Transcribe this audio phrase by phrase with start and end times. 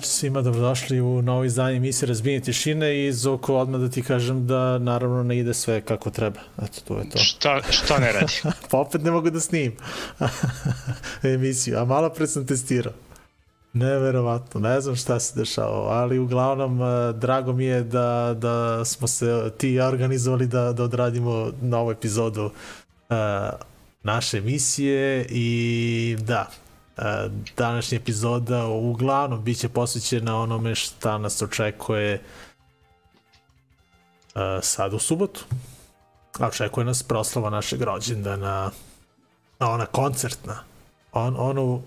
[0.00, 4.46] večer svima, dobrodošli u novo izdanje emisije Razbijenje tišine i Zoko odmah da ti kažem
[4.46, 6.40] da naravno ne ide sve kako treba.
[6.62, 7.18] Eto, to je to.
[7.18, 8.32] Šta, šta ne radi?
[8.70, 9.76] pa opet ne mogu da snimim
[11.34, 12.92] emisiju, a malo pre sam testirao.
[13.72, 19.08] Neverovatno, ne znam šta se dešava, ali uglavnom eh, drago mi je da, da smo
[19.08, 23.16] se ti organizovali da, da odradimo novu epizodu uh,
[24.02, 26.50] naše emisije i da,
[27.56, 32.22] današnja epizoda uglavnom biće posvećena onome šta nas očekuje
[34.34, 35.44] uh, sad u subotu.
[36.38, 38.70] A očekuje nas proslava našeg rođendana,
[39.58, 40.58] ona koncertna.
[41.12, 41.82] On, onu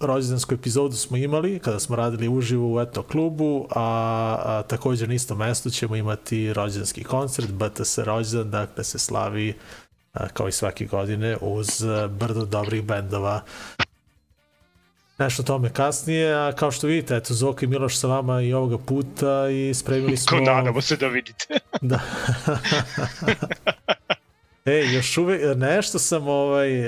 [0.00, 3.82] rođendansku epizodu smo imali kada smo radili uživo u Eto klubu, a,
[4.44, 9.54] a također na istom mestu ćemo imati rođendanski koncert, BTS rođendan, dakle se slavi
[10.12, 13.42] a, kao i svake godine uz brdo dobrih bendova
[15.20, 18.78] nešto tome kasnije, a kao što vidite, eto, Zoka i Miloš sa vama i ovoga
[18.78, 20.38] puta i spremili smo...
[20.38, 21.46] Ko nadamo se da vidite.
[21.80, 22.00] da.
[24.64, 26.80] Ej, još uvek, nešto sam ovaj,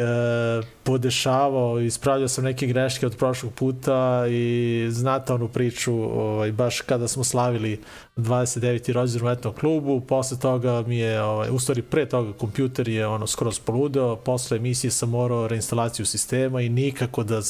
[0.59, 6.81] e, podešavao, ispravljao sam neke greške od prošlog puta i znate onu priču, ovaj, baš
[6.81, 7.81] kada smo slavili
[8.17, 8.93] 29.
[8.93, 13.07] rođendan u etnom klubu, posle toga mi je, ovaj, u stvari pre toga kompjuter je
[13.07, 17.43] ono skroz poludeo, posle emisije sam morao reinstalaciju sistema i nikako da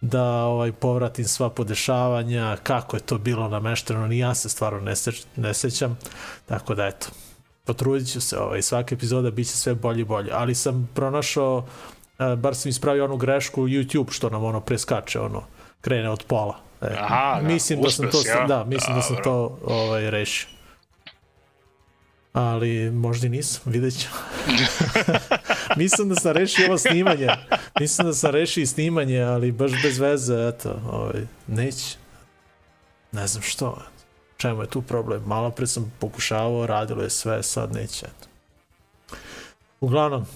[0.00, 4.96] da ovaj povratim sva podešavanja, kako je to bilo namešteno, ni ja se stvarno ne,
[4.96, 5.98] seć, ne sećam,
[6.46, 7.06] tako da eto,
[7.64, 11.56] potrudit ću se, ovaj, svaka epizoda bit će sve bolje i bolje, ali sam pronašao,
[12.18, 15.42] uh, bar sam ispravio onu grešku YouTube što nam ono preskače, ono,
[15.80, 16.56] krene od pola.
[16.82, 18.46] E, Aha, da, mislim da sam to, ja?
[18.46, 18.96] da, mislim Dobro.
[18.96, 20.55] da sam to ovaj, rešio
[22.36, 24.08] ali možda i nisam, vidjet ću.
[25.76, 27.28] Mislim da sam rešio ovo snimanje.
[27.80, 31.96] Mislim da sam rešio snimanje, ali baš bez veze, eto, ovaj, neće.
[33.12, 33.82] Ne znam što,
[34.36, 35.22] čemu je tu problem.
[35.26, 38.28] Malo pre sam pokušavao, radilo je sve, sad neće, eto.
[39.80, 40.26] Uglavnom,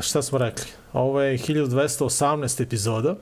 [0.00, 0.66] šta smo rekli?
[0.92, 3.16] Ovo je 1218 epizoda,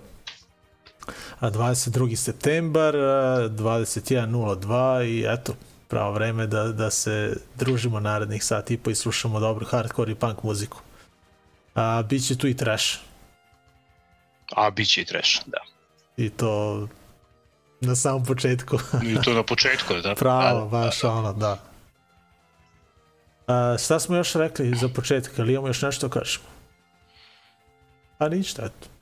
[1.41, 2.17] 22.
[2.17, 5.55] septembar, 21.02 i eto,
[5.91, 10.15] pravo vreme da, da se družimo narednih sat i po i slušamo dobru hardcore i
[10.15, 10.79] punk muziku.
[11.75, 12.99] A, biće tu i trash.
[14.57, 15.59] A, biće i trash, da.
[16.17, 16.89] I to
[17.81, 18.79] na samom početku.
[19.03, 20.15] I to na početku, da.
[20.15, 21.15] Pravo, da, baš da, da.
[21.15, 21.59] ono, da.
[23.47, 26.45] A, šta smo još rekli za početak, ali imamo još nešto kažemo?
[28.19, 29.00] A ništa, eto.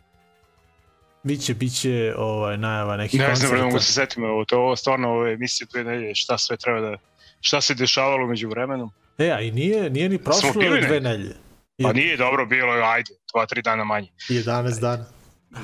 [1.23, 3.43] Biće, biće ovaj, najava nekih koncerta.
[3.43, 6.39] Ne znam, ne mogu se setiti, ovo, to ovo stvarno ove emisije dve nedelje, šta
[6.39, 6.97] sve treba da,
[7.41, 8.91] šta se dešavalo među vremenom.
[9.19, 11.37] E, a i nije, nije ni prošlo dve nedelje.
[11.83, 14.09] Pa nije dobro bilo, ajde, dva, tri dana manje.
[14.29, 15.05] 11 dana.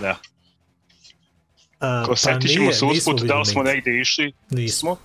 [0.00, 0.16] Da.
[1.80, 4.32] A, Ko pa setićemo se usput, da li smo negde išli?
[4.50, 4.96] Nismo.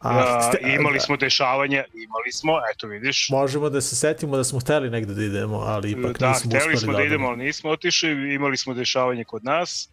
[0.00, 3.28] A, ste, imali smo dešavanja, imali smo, eto vidiš.
[3.30, 6.52] Možemo da se setimo da smo hteli negde da idemo, ali ipak da, nismo uspeli.
[6.52, 9.88] Da, hteli smo da, da idemo, ali nismo otišli, imali smo dešavanje kod nas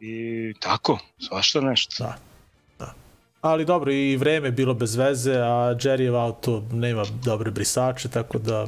[0.00, 2.04] i tako, svašta nešto.
[2.04, 2.16] Da,
[2.78, 2.94] da.
[3.40, 8.66] Ali dobro, i vreme bilo bez veze, a Jerryjev auto nema dobre brisače, tako da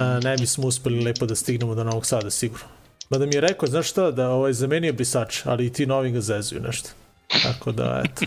[0.00, 2.66] a, ne bismo uspeli lepo da stignemo do Novog Sada, sigurno.
[3.10, 6.20] Mada mi je rekao, znaš šta, da ovaj, zamenio brisač, ali i ti novi ga
[6.20, 6.90] zezuju nešto.
[7.28, 8.26] Tako da, eto.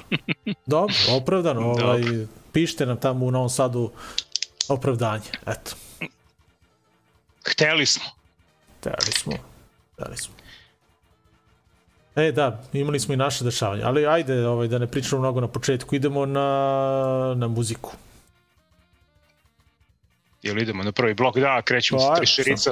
[0.65, 1.61] Dobro, opravdano.
[1.61, 2.01] Ovaj,
[2.53, 3.91] pišite nam tamo u Novom Sadu
[4.69, 5.29] opravdanje.
[5.47, 5.71] Eto.
[7.47, 8.05] Hteli smo.
[8.79, 9.33] Hteli smo.
[9.93, 10.33] Hteli smo.
[12.15, 15.47] E, da, imali smo i naše dešavanje, ali ajde ovaj, da ne pričamo mnogo na
[15.47, 17.91] početku, idemo na, na muziku.
[20.41, 21.37] Jel idemo na prvi blok?
[21.37, 22.71] Da, krećemo pa, sa triširica.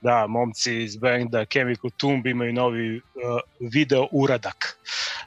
[0.00, 3.40] Da, momci iz benda Chemical Tomb imaju novi uh,
[3.72, 4.78] video uradak,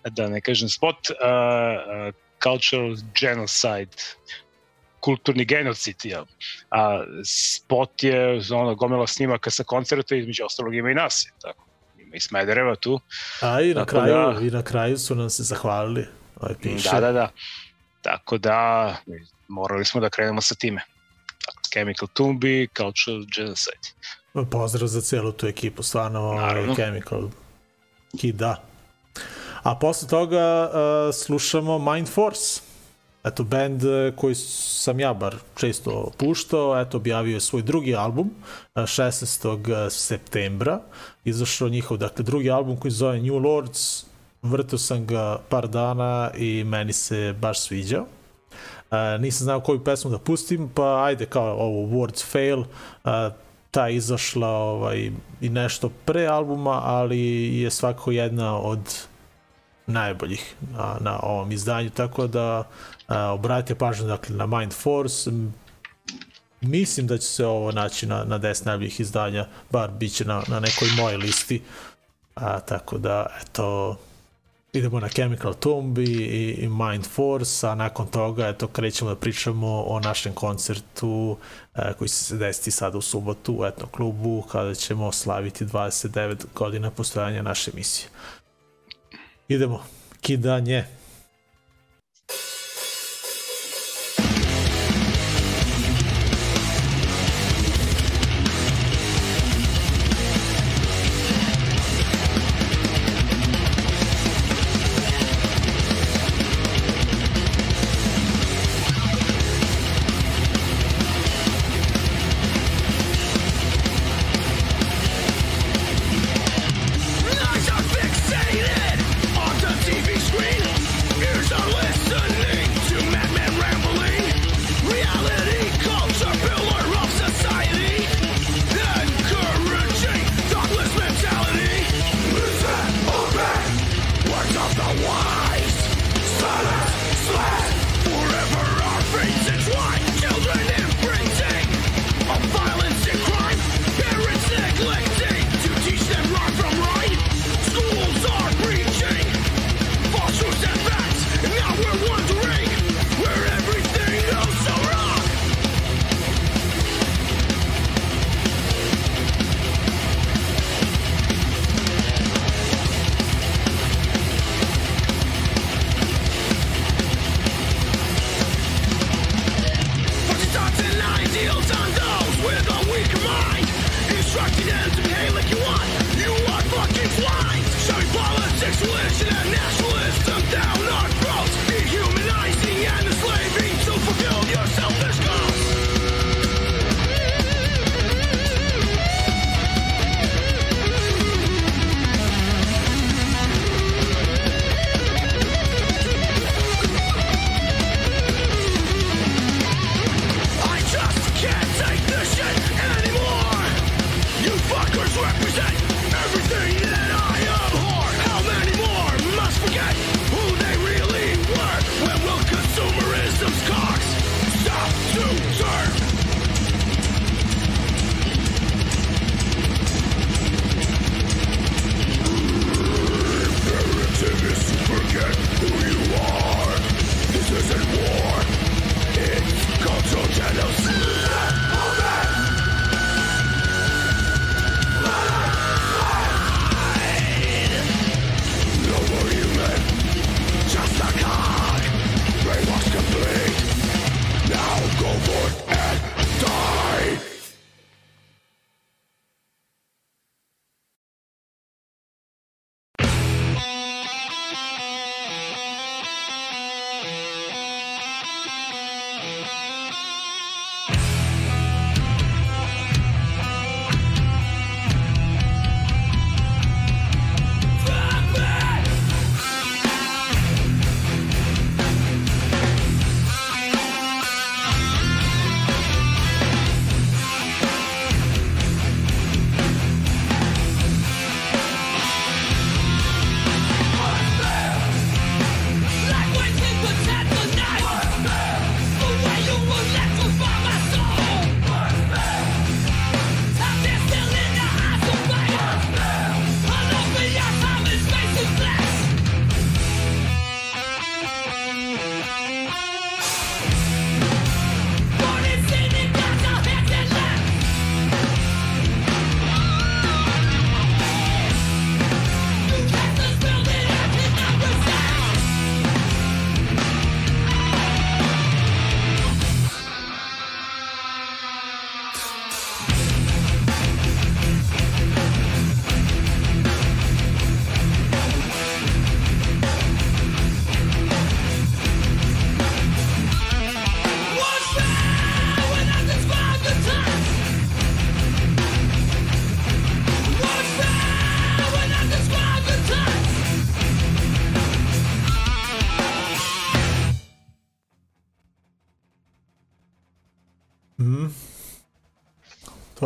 [0.10, 1.16] da ne kažem spot, uh,
[2.08, 3.98] uh, Cultural Genocide,
[5.00, 6.24] kulturni genocid, ja.
[6.72, 11.66] A spot je ono gomila snimaka sa koncerta, između ostalog ima i nas, tako
[11.98, 13.00] ima i Smedereva tu.
[13.42, 16.08] A i na, kraju, da, i na kraju su nam se zahvalili.
[16.36, 16.90] Ovaj piše.
[16.92, 17.30] Da, da, da.
[18.02, 18.96] Tako da
[19.48, 20.82] morali smo da krenemo sa time.
[21.74, 23.94] Chemical Tumbi, Cultural Genocide.
[24.52, 27.22] Pozdrav za celu tu ekipu, stvarno ovaj, Chemical
[28.18, 28.64] Kid, da.
[29.64, 32.62] A posle toga uh, slušamo Mind Force.
[33.24, 38.32] eto, band e, koji sam ja bar često puštao, eto, objavio je svoj drugi album
[38.76, 39.86] 16.
[39.86, 40.82] E, septembra.
[41.26, 44.06] Izašao njihov, dakle, drugi album koji zove New Lords.
[44.42, 48.06] Vrtao sam ga par dana i meni se baš sviđao.
[48.92, 52.66] Uh, nisam znao koju pesmu da pustim, pa ajde kao ovo Words Fail, uh,
[53.72, 55.12] ta izašla ovaj,
[55.42, 57.20] i nešto pre albuma, ali
[57.62, 58.80] je svakako jedna od
[59.88, 62.64] najboljih na, na ovom izdanju, tako da
[63.08, 65.32] a, obratite pažnju dakle, na Mind Force,
[66.62, 70.44] mislim da će se ovo naći na, na 10 najboljih izdanja, bar bit će na,
[70.48, 71.62] na nekoj moje listi,
[72.36, 73.98] a, tako da, eto,
[74.74, 76.02] idemo na Chemical Tomb i,
[76.62, 81.38] i Mind Force, a nakon toga eto, krećemo da pričamo o našem koncertu
[81.76, 86.46] e, koji će se desiti sada u subotu u Etno klubu kada ćemo slaviti 29
[86.56, 88.10] godina postojanja naše emisije.
[89.48, 89.84] Idemo,
[90.22, 90.99] kidanje.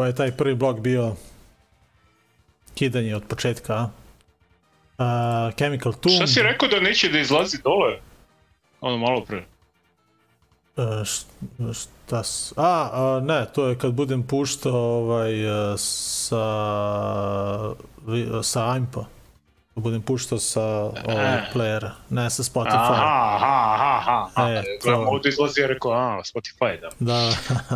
[0.03, 1.15] To je taj prvi blok bio
[2.75, 3.89] kidanje od početka.
[4.97, 5.05] Uh,
[5.55, 6.15] Chemical Tomb.
[6.15, 7.99] Šta si rekao da neće da izlazi dole?
[8.81, 9.43] Ono malo pre.
[10.75, 10.85] Uh,
[11.73, 12.53] šta s...
[12.57, 16.45] A, a, ne, to je kad budem puštao ovaj, uh, sa,
[18.43, 19.05] sa Impa.
[19.73, 22.75] Kad budem puštao sa ovaj, playera, ne sa Spotify.
[22.75, 24.49] Aha, aha, aha, aha.
[24.49, 26.89] E, E, Gledam, to- ovde izlazi, ja rekao, a, Spotify, da.
[26.99, 27.29] Da.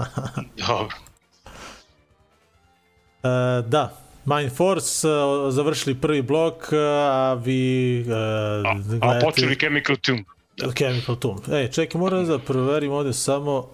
[0.67, 0.95] Dobro.
[3.23, 9.25] E, da, Mind Force uh, završili prvi blok, uh, a vi uh, A, a gledate
[9.25, 10.25] počeli Chemical Tomb.
[10.77, 11.39] Chemical Tomb.
[11.51, 13.69] Ej, čekaj, moram da proverim ovde samo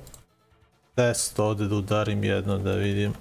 [0.95, 3.13] test ovde da udarim jedno da vidim.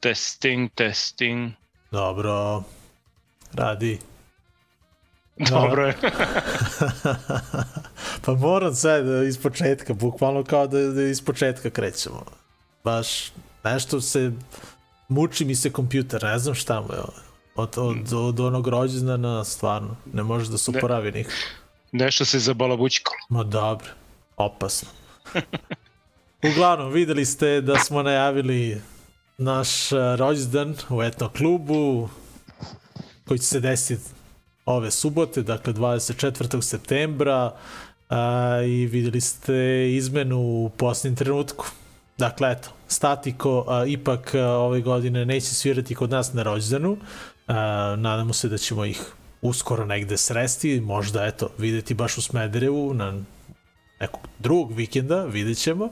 [0.00, 1.52] Testing, testing.
[1.90, 2.62] Dobro,
[3.52, 3.98] radi.
[5.50, 5.94] Dobro je.
[8.24, 12.24] pa moram sad da iz početka, bukvalno kao da, da iz početka krećemo.
[12.84, 13.32] Baš
[13.64, 14.32] nešto se,
[15.12, 17.00] muči mi se kompjuter, ne znam šta mu je.
[17.54, 20.78] Od, od, od onog rođendana stvarno, ne može da se Ne.
[20.78, 21.36] oporavi nikako.
[21.92, 23.16] Nešto se zabalabućkalo.
[23.28, 23.88] Ma dobro,
[24.36, 24.88] opasno.
[26.52, 28.80] Uglavnom, videli ste da smo najavili
[29.38, 32.08] naš uh, rođendan u etno klubu
[33.28, 34.10] koji će se desiti
[34.66, 36.62] ove subote, dakle 24.
[36.62, 37.52] septembra
[38.10, 38.16] uh,
[38.66, 41.66] i videli ste izmenu u posljednjem trenutku.
[42.22, 46.92] Dakle, eto, Statiko uh, ipak uh, ove godine neće svirati kod nas na rođendanu.
[46.92, 46.98] Uh,
[47.98, 49.00] nadamo se da ćemo ih
[49.40, 53.14] uskoro negde sresti, možda eto, videti baš u Smederevu na
[54.00, 55.84] nekog drugog vikenda, vidjet ćemo.
[55.84, 55.90] Uh,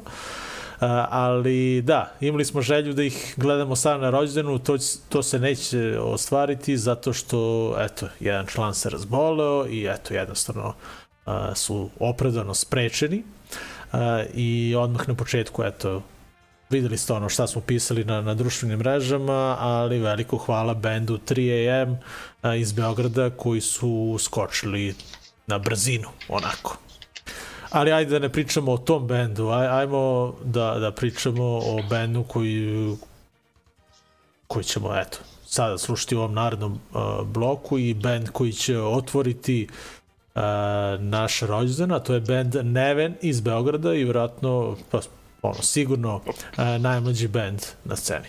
[1.10, 4.76] ali da, imali smo želju da ih gledamo sad na rođendanu, to,
[5.08, 10.75] to se neće ostvariti zato što, eto, jedan član se razboleo i eto, jednostavno
[11.26, 13.22] uh, su opravdano sprečeni
[13.92, 13.99] uh,
[14.34, 16.02] i odmah na početku, eto,
[16.71, 21.97] videli ste ono šta smo pisali na, na društvenim mrežama, ali veliko hvala bendu 3AM
[22.43, 24.95] a, iz Beograda koji su skočili
[25.47, 26.77] na brzinu, onako.
[27.71, 32.25] Ali ajde da ne pričamo o tom bendu, aj, ajmo da, da pričamo o bendu
[32.25, 32.97] koji,
[34.47, 39.69] koji ćemo, eto, sada slušati u ovom narednom uh, bloku i bend koji će otvoriti
[40.35, 40.43] uh,
[40.99, 45.00] naš rođendan, a to je bend Neven iz Beograda i vjerojatno, pa,
[45.42, 46.35] ono, sigurno uh,
[46.78, 48.28] najmlađi bend na sceni.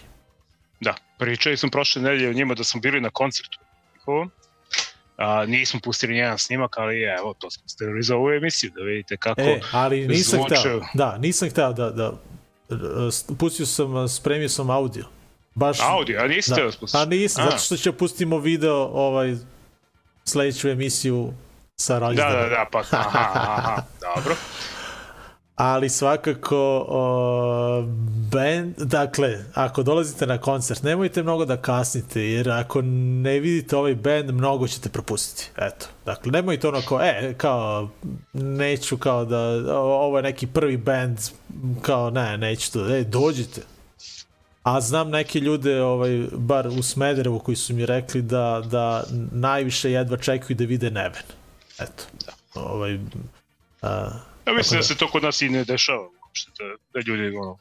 [0.79, 3.59] Da, pričali smo prošle nedelje o njima da smo bili na koncertu
[3.93, 4.31] njihovom.
[5.17, 9.17] A, nismo pustili nijedan snimak, ali evo, to smo stavili za ovu emisiju, da vidite
[9.17, 9.41] kako...
[9.41, 12.11] E, ali nisam zvuče- hteo, da, nisam hteo da, da,
[12.69, 15.05] da pustio sam, spremio sam audio.
[15.55, 16.69] Baš, Audio, a niste da.
[16.93, 17.01] da.
[17.01, 17.49] A nisam, A.
[17.49, 19.35] zato što ću pustimo video ovaj,
[20.25, 21.33] sledeću emisiju
[21.75, 22.41] sa Da, rođendanom.
[22.41, 24.35] da, da, pa aha, aha, dobro.
[25.55, 27.83] Ali svakako o,
[28.31, 33.95] band, dakle, ako dolazite na koncert, nemojte mnogo da kasnite, jer ako ne vidite ovaj
[33.95, 35.49] band, mnogo ćete propustiti.
[35.57, 37.89] Eto, dakle, nemojte ono kao, e, kao,
[38.33, 39.39] neću kao da,
[39.79, 41.19] ovo je neki prvi band,
[41.81, 43.61] kao, ne, neću to, e, dođite.
[44.63, 49.91] A znam neke ljude, ovaj, bar u Smederevu, koji su mi rekli da, da najviše
[49.91, 51.23] jedva čekaju da vide Neven.
[51.79, 52.03] Eto,
[52.55, 52.99] ovaj,
[53.81, 54.09] a,
[54.45, 54.81] Ja mislim da.
[54.81, 57.57] da se to kod nas i ne dešava uopšte, da, da ljudi ono,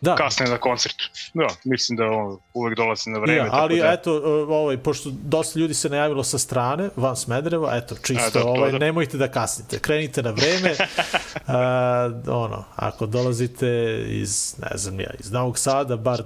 [0.00, 1.10] da, kasne na koncertu.
[1.34, 3.38] Da, mislim da on uvek dolazi na vreme.
[3.38, 4.12] Ja, ali tako da, eto,
[4.48, 8.48] ovaj, pošto dosta ljudi se najavilo sa strane, van Smedereva, eto, čisto, A, da, to
[8.48, 8.78] ovaj, da.
[8.78, 10.74] nemojte da kasnite, krenite na vreme,
[11.46, 16.22] a, ono, ako dolazite iz, ne znam ja, iz Novog Sada, bar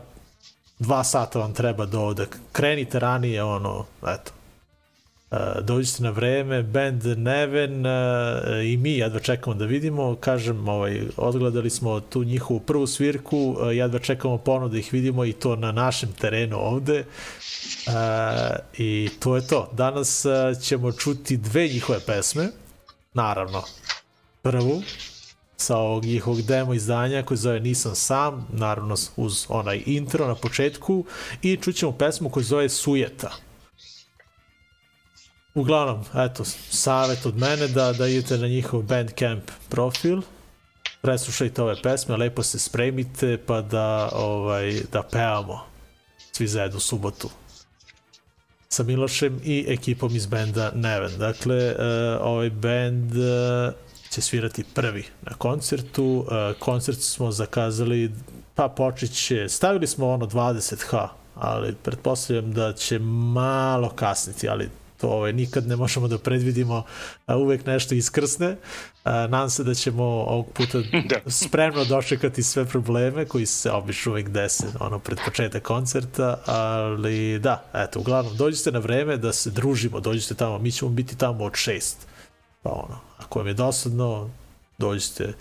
[0.79, 4.33] dva sata vam treba do ovde, krenite ranije, ono, eto,
[5.63, 7.85] dođite na vreme, band Neven
[8.65, 13.99] i mi jedva čekamo da vidimo, kažem, ovaj, odgledali smo tu njihovu prvu svirku, jedva
[13.99, 17.05] čekamo ponovno da ih vidimo i to na našem terenu ovde
[18.79, 19.71] i to je to.
[19.73, 20.27] Danas
[20.63, 22.49] ćemo čuti dve njihove pesme,
[23.15, 23.63] naravno,
[24.43, 24.83] prvu
[25.57, 31.05] sa ovog njihovog demo izdanja koji zove Nisam sam, naravno uz onaj intro na početku
[31.43, 33.31] i čućemo pesmu koju zove Sujeta.
[35.55, 40.23] Uglavnom, eto, savjet od mene da, da idete na njihov Bandcamp profil,
[41.03, 45.61] preslušajte ove pesme, lepo se spremite pa da, ovaj, da pevamo
[46.33, 47.31] svi zajedno u subotu
[48.75, 51.19] sa Milošem i ekipom iz benda Neven.
[51.19, 51.77] Dakle, uh,
[52.21, 53.75] ovaj band uh,
[54.11, 56.05] će svirati prvi na koncertu.
[56.05, 58.11] Uh, koncert smo zakazali,
[58.55, 64.69] pa počet će, stavili smo ono 20h, ali pretpostavljam da će malo kasniti, ali
[65.01, 66.83] to ovaj, nikad ne možemo da predvidimo,
[67.27, 68.57] a, uvek nešto iskrsne.
[69.05, 70.79] A, nadam se da ćemo ovog puta
[71.11, 71.31] Da.
[71.31, 77.65] spremno dočekati sve probleme koji se obično uvek dese ono, pred početak koncerta, ali da,
[77.75, 81.55] eto, uglavnom, dođite na vreme da se družimo, dođite tamo, mi ćemo biti tamo od
[81.55, 82.07] šest.
[82.63, 84.31] Pa ono, ako vam je dosadno,
[84.79, 85.33] dođite e,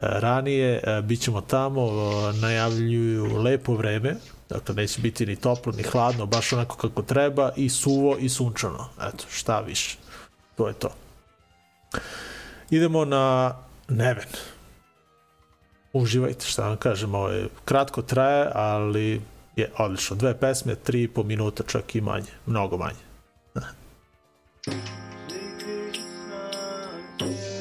[0.00, 1.90] ranije, e, bit ćemo tamo,
[2.40, 4.16] najavljuju lepo vreme,
[4.52, 8.88] dakle neće biti ni toplo ni hladno, baš onako kako treba i suvo i sunčano,
[9.00, 9.96] eto, šta više,
[10.56, 10.90] to je to.
[12.70, 13.56] Idemo na
[13.88, 14.28] Neven.
[15.92, 19.22] Uživajte, šta vam kažem, ovo je kratko traje, ali
[19.56, 20.16] je odlično.
[20.16, 23.02] Dve pesme, tri i po minuta, čak i manje, mnogo manje.
[27.18, 27.51] Shri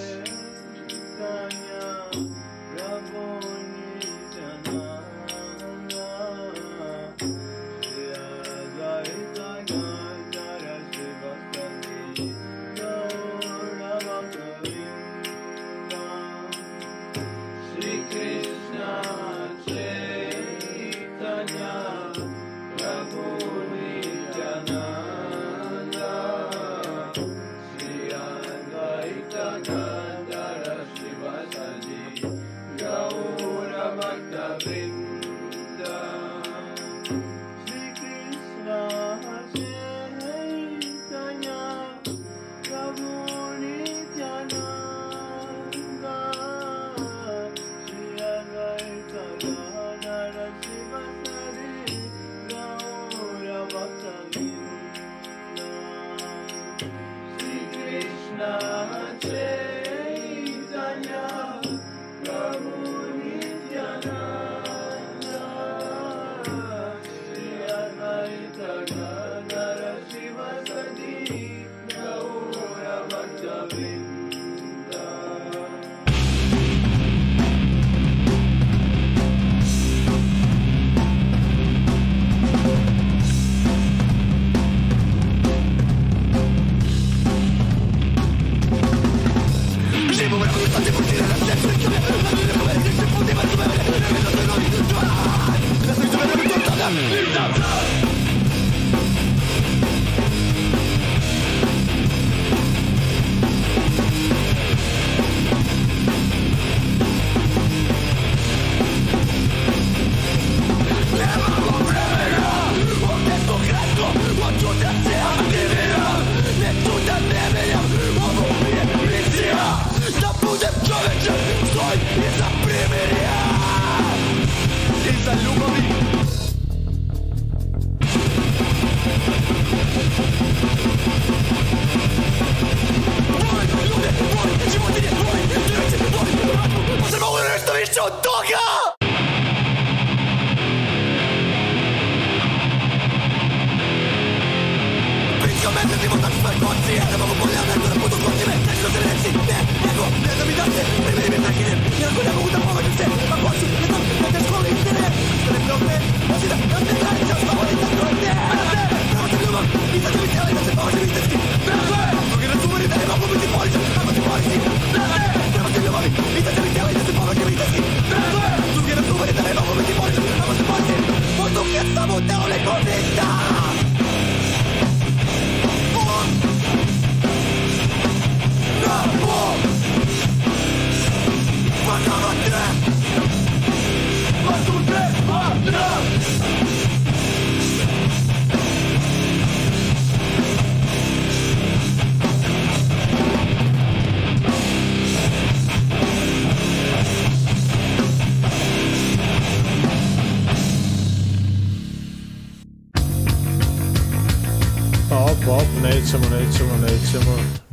[96.94, 97.81] It's a.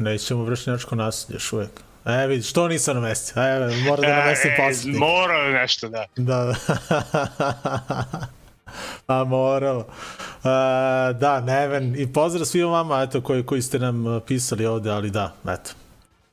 [0.08, 1.70] nećemo, vršnjačko nasilje još uvek.
[2.04, 3.40] E, vidi, što nisam na mesti?
[3.40, 4.98] E, moram da namestim E, poslednji.
[4.98, 6.06] Morao je nešto, da.
[6.16, 6.54] Da, da.
[9.06, 9.78] A moralo.
[9.78, 10.44] Uh,
[11.18, 15.10] da, Neven, i pozdrav svima vama, eto, koji, koji ste nam uh, pisali ovde, ali
[15.10, 15.70] da, eto.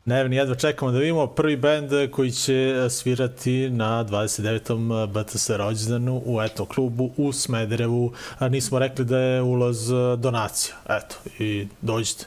[0.06, 5.08] Neven, jedva čekamo da vidimo prvi bend koji će svirati na 29.
[5.08, 8.14] BTS rođendanu u eto klubu u Smederevu.
[8.40, 10.76] Nismo rekli da je ulaz donacija.
[10.90, 12.26] Eto, i dođite.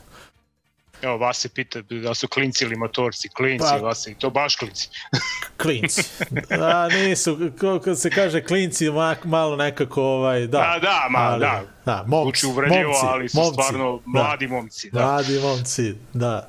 [1.02, 3.28] Evo, Vase pita da su klinci ili motorci.
[3.28, 4.88] Klinci, Pa- Vase, i to baš klinci.
[5.62, 6.02] Klinci.
[6.64, 10.58] A, nisu, kako se kaže klinci, ma, malo nekako, ovaj, da.
[10.58, 11.62] Da, da, ma, ali, da.
[11.84, 14.02] Da, momci, Zvuči uvredljivo, momci, ali su momci, stvarno da.
[14.22, 14.90] mladi momci.
[14.90, 15.00] Da.
[15.00, 16.48] Mladi momci, da.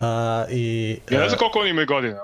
[0.00, 2.18] A, i, Ja ne e, znam koliko oni imaju godina.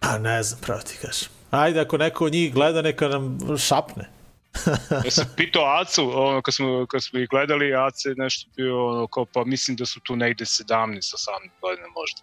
[0.00, 1.28] Pa ne znam, pravo ti kažem.
[1.50, 4.08] Ajde, ako neko od njih gleda, neka nam šapne.
[5.04, 8.86] Ja sam pitao Acu, ono, kad smo, kad smo ih gledali, Ace je nešto bio,
[8.86, 10.98] ono, kao, pa mislim da su tu negde 17, 18
[11.60, 12.20] godina možda.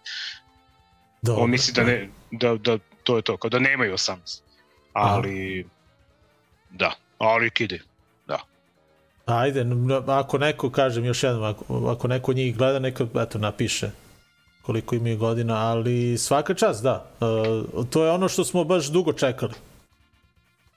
[1.22, 1.42] Dobro.
[1.42, 4.40] On misli da, ne, da, da to je to, kao da nemaju 18.
[4.92, 5.66] Ali,
[6.70, 7.80] da, ali kide.
[9.28, 13.90] Ajde, n- ako neko, kažem još jednom, ako, ako neko njih gleda, neka eto, napiše
[14.62, 17.10] koliko imaju godina, ali svaka čast, da.
[17.20, 19.52] Uh, to je ono što smo baš dugo čekali.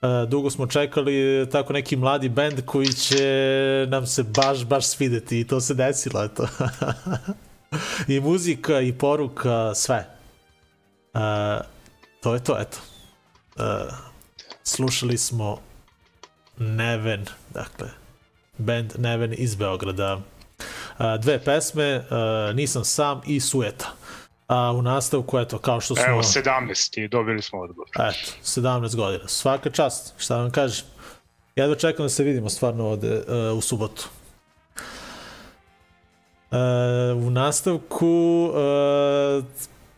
[0.01, 5.39] Uh, dugo smo čekali tako neki mladi bend koji će nam se baš, baš svideti
[5.39, 6.47] i to se desilo, eto.
[8.07, 10.07] I muzika, i poruka, sve.
[11.13, 11.21] Uh,
[12.21, 12.77] to je to, eto.
[13.55, 13.93] Uh,
[14.63, 15.57] slušali smo
[16.57, 17.87] Neven, dakle,
[18.57, 20.21] band Neven iz Beograda.
[20.97, 23.93] A, dve pesme, a, Nisam sam i Sueta.
[24.51, 26.05] A u nastavku, eto, kao što smo...
[26.07, 27.89] Evo, 17 i dobili smo odgovor.
[27.93, 29.27] Eto, 17 godina.
[29.27, 30.85] Svaka čast, šta vam kažem.
[31.55, 34.09] Jedva čekam da se vidimo stvarno ovde uh, u subotu.
[36.51, 36.57] Uh,
[37.27, 39.43] u nastavku uh,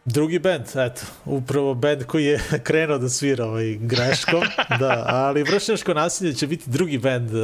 [0.06, 4.44] drugi band, eto, upravo band koji je krenuo da svira ovaj greškom,
[4.80, 7.42] da, ali Vršnjaško nasilje će biti drugi band uh,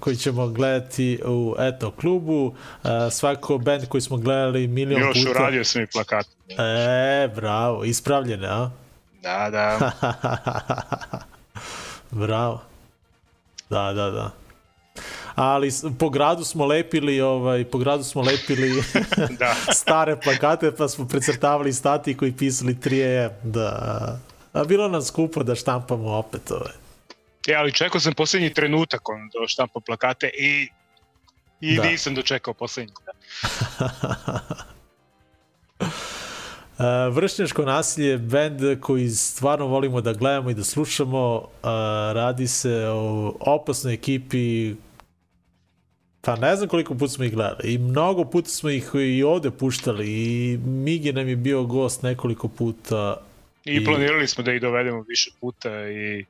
[0.00, 5.30] koji ćemo gledati u eto klubu, uh, svako band koji smo gledali milion Još puta.
[5.30, 6.26] uradio sam i plakat.
[6.48, 8.70] E, bravo, ispravljene, a?
[9.22, 9.90] Da, da.
[12.10, 12.62] Bravo.
[13.70, 14.30] Da, da, da.
[15.34, 18.82] Ali po gradu smo lepili, ovaj, po gradu smo lepili
[19.38, 19.54] da.
[19.90, 24.18] Stare plakate, pa smo precrtavali stati koji pisali 3 da.
[24.52, 26.72] A bilo nam skupo da štampamo opet ovaj.
[27.48, 30.68] E, ali čekao sam poslednji trenutak on da štampa plakate i
[31.60, 31.82] i Da.
[31.82, 32.92] nisam dočekao poslednji.
[33.06, 33.12] Da.
[36.80, 41.36] Uh, Vršnjačko nasilje je band koji stvarno volimo da gledamo i da slušamo.
[41.36, 41.44] Uh,
[42.14, 44.74] radi se o opasnoj ekipi
[46.20, 49.50] pa ne znam koliko puta smo ih gledali i mnogo puta smo ih i ovde
[49.50, 53.16] puštali i Migi nam je bio gost nekoliko puta
[53.64, 56.24] I, I- planirali smo da ih dovedemo više puta i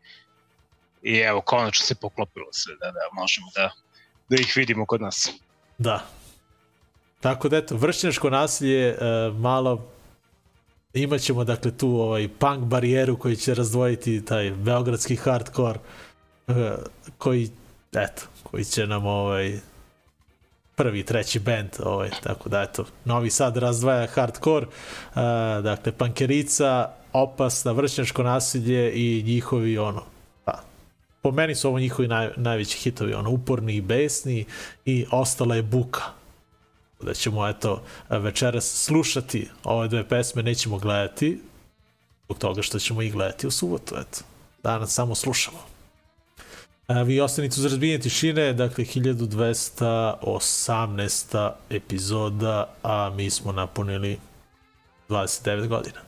[1.02, 3.70] i evo, konačno se poklopilo sve da, da možemo da,
[4.28, 5.32] da ih vidimo kod nas.
[5.78, 6.06] Da.
[7.20, 9.88] Tako da eto, vršnjačko nasilje uh, malo
[10.94, 15.78] imaćemo dakle tu ovaj punk barijeru koji će razdvojiti taj beogradski hardcore
[16.46, 16.54] uh,
[17.18, 17.50] koji
[17.92, 19.58] eto, koji će nam ovaj
[20.80, 25.14] prvi, treći band, ovaj, tako da eto, Novi Sad razdvaja hardcore, uh,
[25.62, 30.02] dakle, pankerica, opasna, vršnjačko nasilje i njihovi, ono,
[30.44, 30.62] pa,
[31.22, 34.44] po meni su ovo njihovi naj, najveći hitovi, ono, uporni i besni
[34.84, 36.02] i ostala je buka.
[37.02, 41.40] Da ćemo, eto, večeras slušati ove dve pesme, nećemo gledati,
[42.24, 44.18] zbog toga što ćemo ih gledati u subotu, eto.
[44.62, 45.69] Danas samo slušamo.
[46.90, 51.50] Vi ostanite uz razbijenje tišine, dakle 1218.
[51.70, 54.18] epizoda, a mi smo napunili
[55.08, 55.98] 29 godina.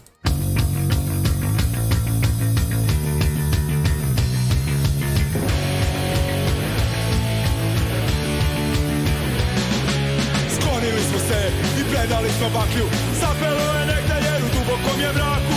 [10.57, 12.87] Sklonili smo se i predali smo baklju
[13.21, 15.52] Zapelo je negde jer u dubokom je mraku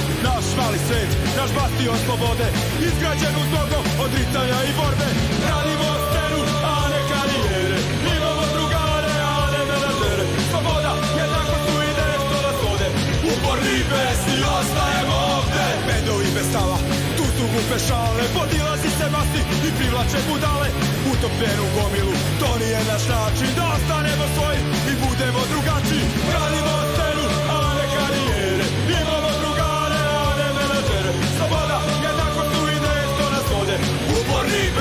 [0.62, 2.48] mali svet, naš bastion slobode
[2.88, 5.08] Izgrađen uz mnogo odricanja i borbe.
[5.50, 6.40] Radimo scenu,
[6.72, 7.80] a ne karijere.
[8.16, 10.26] Imamo drugare, a ne menadžere.
[10.52, 10.92] Sloboda,
[11.22, 12.88] jednako su ideje što nas vode.
[13.32, 15.66] Uporni besni, ostajemo ovde.
[15.88, 16.78] Bendovi bez stava,
[17.18, 18.24] tu su glupe šale.
[18.38, 20.68] Podilazi se masti i privlače budale.
[21.14, 23.50] Utopljenu gomilu, to nije naš način.
[23.58, 24.60] Da ostanemo svoji
[24.92, 26.06] i budemo drugačiji.
[26.36, 27.25] Radimo scenu,
[31.48, 33.78] Sloboda, jednako su ideje što nas vode
[34.20, 34.72] Uporni i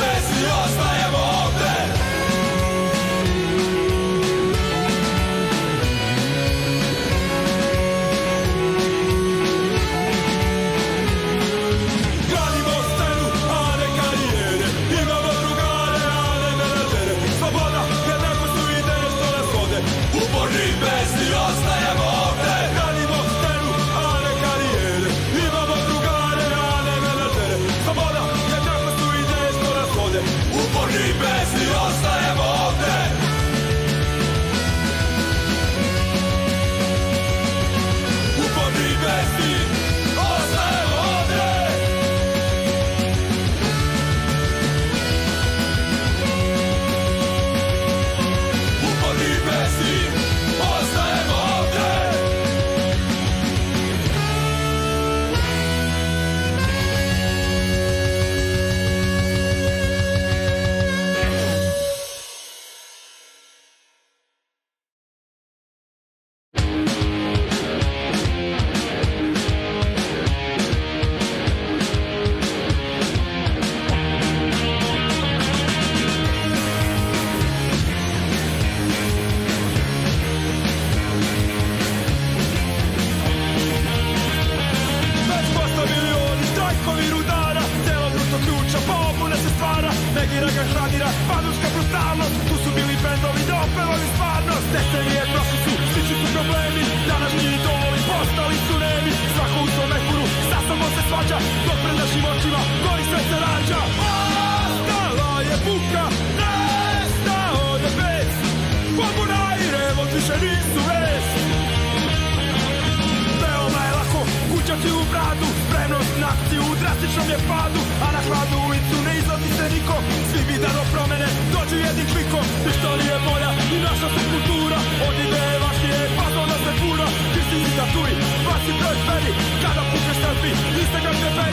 [128.95, 131.44] Gotta with your selfie, Instagram,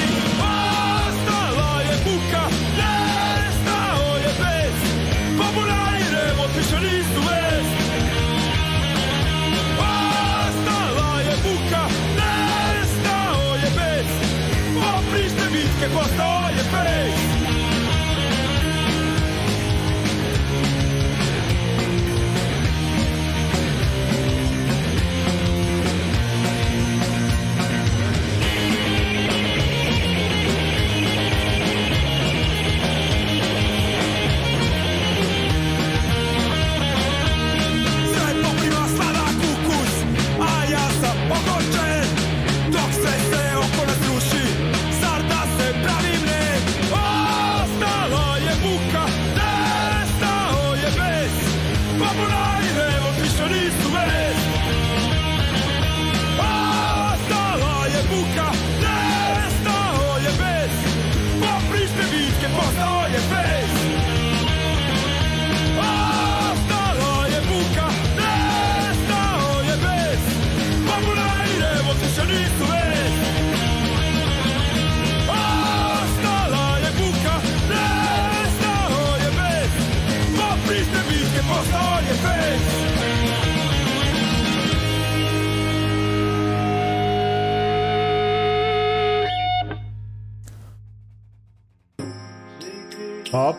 [93.31, 93.55] Hop.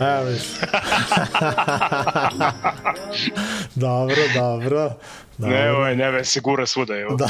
[0.00, 0.42] Evo viš.
[3.74, 4.92] dobro, dobro.
[5.38, 5.56] dobro.
[5.56, 7.16] Ne, ovaj, ne, se gura svuda, evo.
[7.16, 7.28] Da.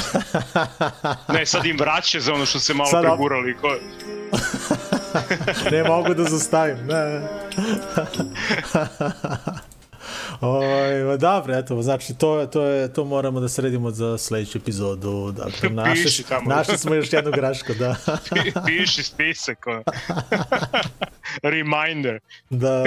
[1.33, 3.57] Ne, sad im vraća za ono što se malo Sad pregurali.
[3.57, 3.75] Ko...
[5.71, 7.21] ne mogu da zastavim, ne.
[10.41, 15.31] Oj, ma dobro, eto, znači to, to, je, to moramo da sredimo za sledeću epizodu.
[15.31, 16.49] Dakle, našli, Piši tamo.
[16.49, 17.95] našli smo još jednu grašku, da.
[18.65, 19.83] Piši spisak, ono.
[21.51, 22.19] Reminder.
[22.49, 22.83] da.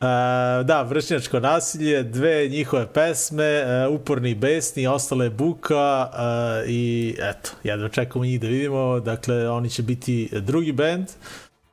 [0.00, 7.50] Uh, da, vršnjačko nasilje, dve njihove pesme, uh, Uporni besni, ostale buka uh, i eto,
[7.64, 11.08] jedva čekamo njih da vidimo, dakle oni će biti drugi band.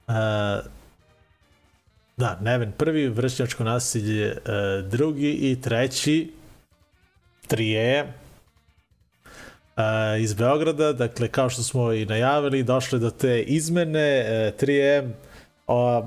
[0.07, 0.13] Uh,
[2.17, 6.33] da, Neven prvi, vršnjačko nasilje uh, drugi i treći,
[7.47, 8.13] trije,
[9.77, 9.83] uh,
[10.19, 15.11] iz Beograda, dakle kao što smo i najavili, došle do te izmene, uh, 3M,
[15.67, 16.05] uh,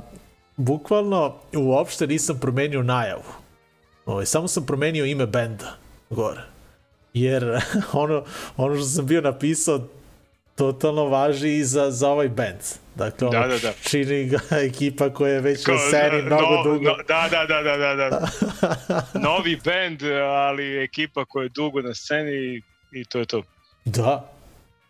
[0.56, 3.32] bukvalno uopšte nisam promenio najavu.
[4.06, 5.76] Ovaj, samo sam promenio ime benda
[6.10, 6.42] gore.
[7.14, 7.60] Jer
[7.92, 8.24] ono,
[8.56, 9.88] ono što sam bio napisao
[10.58, 12.60] totalno važi i za, za ovaj band.
[12.94, 13.72] Dakle, Da, da, da.
[13.82, 16.84] čini ga ekipa koja je već na Kao, sceni mnogo no, dugo.
[16.84, 18.28] No, da, da, da, da, da, da.
[19.28, 23.42] Novi band, ali ekipa koja je dugo na sceni i, i to je to.
[23.84, 24.30] Da,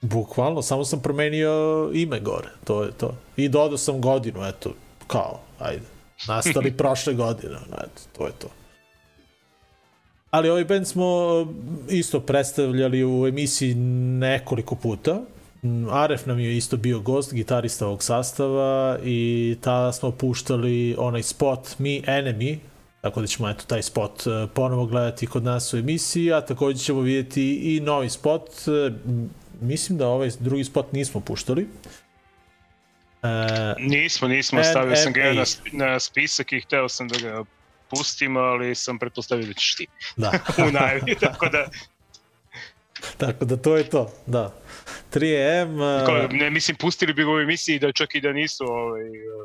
[0.01, 3.15] bukvalno, samo sam promenio ime gore, to je to.
[3.37, 4.75] I dodao sam godinu, eto,
[5.07, 5.87] kao, ajde,
[6.29, 8.49] nastali prošle godine, eto, to je to.
[10.31, 11.49] Ali ovaj band smo uh,
[11.89, 15.21] isto predstavljali u emisiji nekoliko puta.
[15.91, 21.79] Aref nam je isto bio gost, gitarista ovog sastava i tada smo puštali onaj spot
[21.79, 22.59] Me Enemy,
[23.01, 26.79] tako da ćemo eto taj spot uh, ponovo gledati kod nas u emisiji, a takođe
[26.79, 28.51] ćemo vidjeti i novi spot.
[29.07, 31.69] M, Mislim da ovaj drugi spot nismo puštali.
[33.23, 33.29] E,
[33.79, 37.45] Nismo, nismo, stavio sam ga na, na spisak i hteo sam da ga
[37.91, 40.33] pustim, ali sam pretpostavio da ćeš ti da.
[40.69, 41.69] u najavi, tako da,
[43.19, 44.55] Tako da to je to, da.
[45.13, 49.03] 3M, kao, ne, mislim, pustili bi ga u emisiji da čak i da nisu ovaj,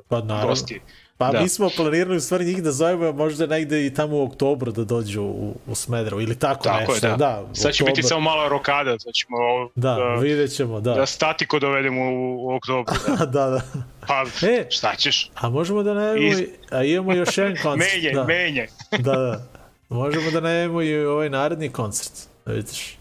[0.10, 0.48] pa naravno.
[0.48, 0.82] gosti.
[1.18, 1.42] Pa Da.
[1.42, 4.84] mi smo planirali u stvari njih da zovemo možda negde i tamo u oktobru da
[4.84, 7.08] dođu u, u Smedrevo ili tako, Tako je, nešto.
[7.08, 7.16] da.
[7.18, 8.10] da u Sad će biti oktobar.
[8.10, 9.38] samo mala rokada, sad ćemo
[9.76, 10.94] Da, da, vidjet ćemo, da.
[10.94, 12.94] da statiko dovedemo u, u oktobru.
[13.10, 13.26] Da.
[13.28, 13.62] da, da.
[14.08, 14.66] Pa, E.
[14.70, 15.32] šta ćeš?
[15.36, 17.92] A možemo da najavimo, Iz- a imamo još jedan koncert.
[17.94, 18.24] Menje, da.
[18.24, 18.68] menje.
[18.92, 19.44] da, da.
[19.90, 22.12] Možemo da najavimo i ovaj naredni koncert.
[22.46, 22.98] Da vidiš.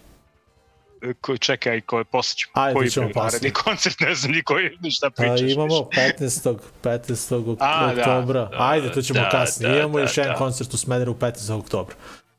[1.21, 4.91] Ko čekaj, ko je posjeću, Ajde, koji ćemo naredni koncert, ne znam ni koji, ni
[4.91, 5.41] šta A, pričaš.
[5.41, 6.15] imamo više.
[6.19, 6.57] 15.
[6.83, 7.57] 15.
[7.61, 8.45] A, da, oktobra.
[8.45, 9.71] da, Ajde, to ćemo da, kasnije.
[9.73, 10.39] da, Imamo da, još jedan da.
[10.39, 11.53] koncert u Smederu 15.
[11.53, 11.95] oktobra.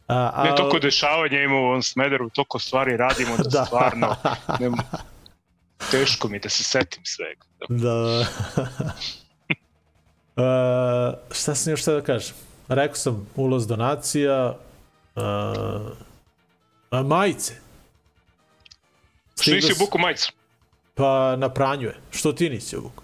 [0.07, 3.65] A, a, Ne, toliko dešavanja ima u ovom Smederu, toliko stvari radimo da, Da.
[3.65, 4.15] stvarno
[4.59, 4.69] ne,
[5.91, 7.41] teško mi da se setim svega.
[7.69, 8.19] Da.
[10.35, 12.35] uh, šta sam još htio da kažem?
[12.67, 14.55] Rekao sam ulaz donacija,
[15.15, 15.23] uh,
[16.89, 17.62] a majice.
[19.35, 20.31] Što nisi Stigao s- buku majicu?
[20.95, 21.95] Pa na pranju je.
[22.11, 23.03] Što ti nisi obuku?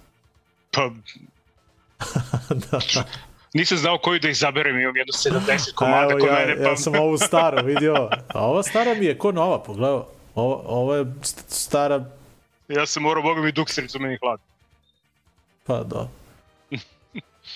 [0.72, 0.89] Pa
[2.63, 2.80] da.
[3.54, 6.70] nisam znao koju da izaberem, imam jedno 70 A komada evo, kod ja, mene, pa
[6.70, 7.94] ja sam ovu staru vidio.
[8.28, 10.00] A ova stara mi je ko nova, pogledaj.
[10.36, 12.06] Ovo, ovo je st- stara,
[12.68, 14.46] ja sam morao, boga mi duksericu meni hladno.
[15.63, 16.08] pa da.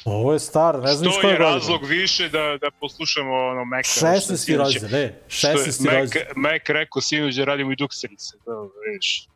[0.05, 1.53] Ovo je stara, ne znam iz To koje je godine.
[1.53, 3.85] razlog više da, da poslušamo ono Mac.
[3.85, 4.57] 16.
[4.57, 5.55] rođendan, ne, 16.
[5.55, 6.33] Mac, rođendan.
[6.35, 8.37] Mac rekao sinoć da radimo i dukserice.
[8.45, 8.51] Da,
[8.87, 9.27] vidiš.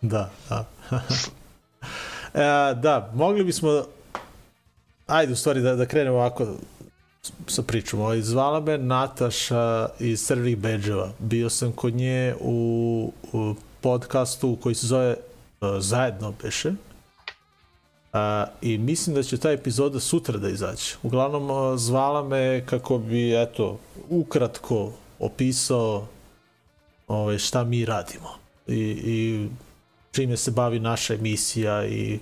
[0.00, 0.64] Da, da.
[2.70, 3.84] e, da, mogli bismo...
[5.06, 6.46] Ajde, u stvari, da, da krenemo ovako
[7.46, 8.00] sa pričom.
[8.00, 11.12] Ovaj, zvala me Nataša iz Crvenih Beđeva.
[11.18, 15.16] Bio sam kod nje u, u podcastu koji se zove
[15.60, 16.68] uh, Zajedno beše.
[16.68, 16.74] Uh,
[18.62, 20.94] I mislim da će ta epizoda sutra da izađe.
[21.02, 26.06] Uglavnom, zvala me kako bi, eto, ukratko opisao
[27.08, 28.28] ovaj, šta mi radimo.
[28.66, 29.48] I, i
[30.12, 32.18] čime se bavi naša emisija i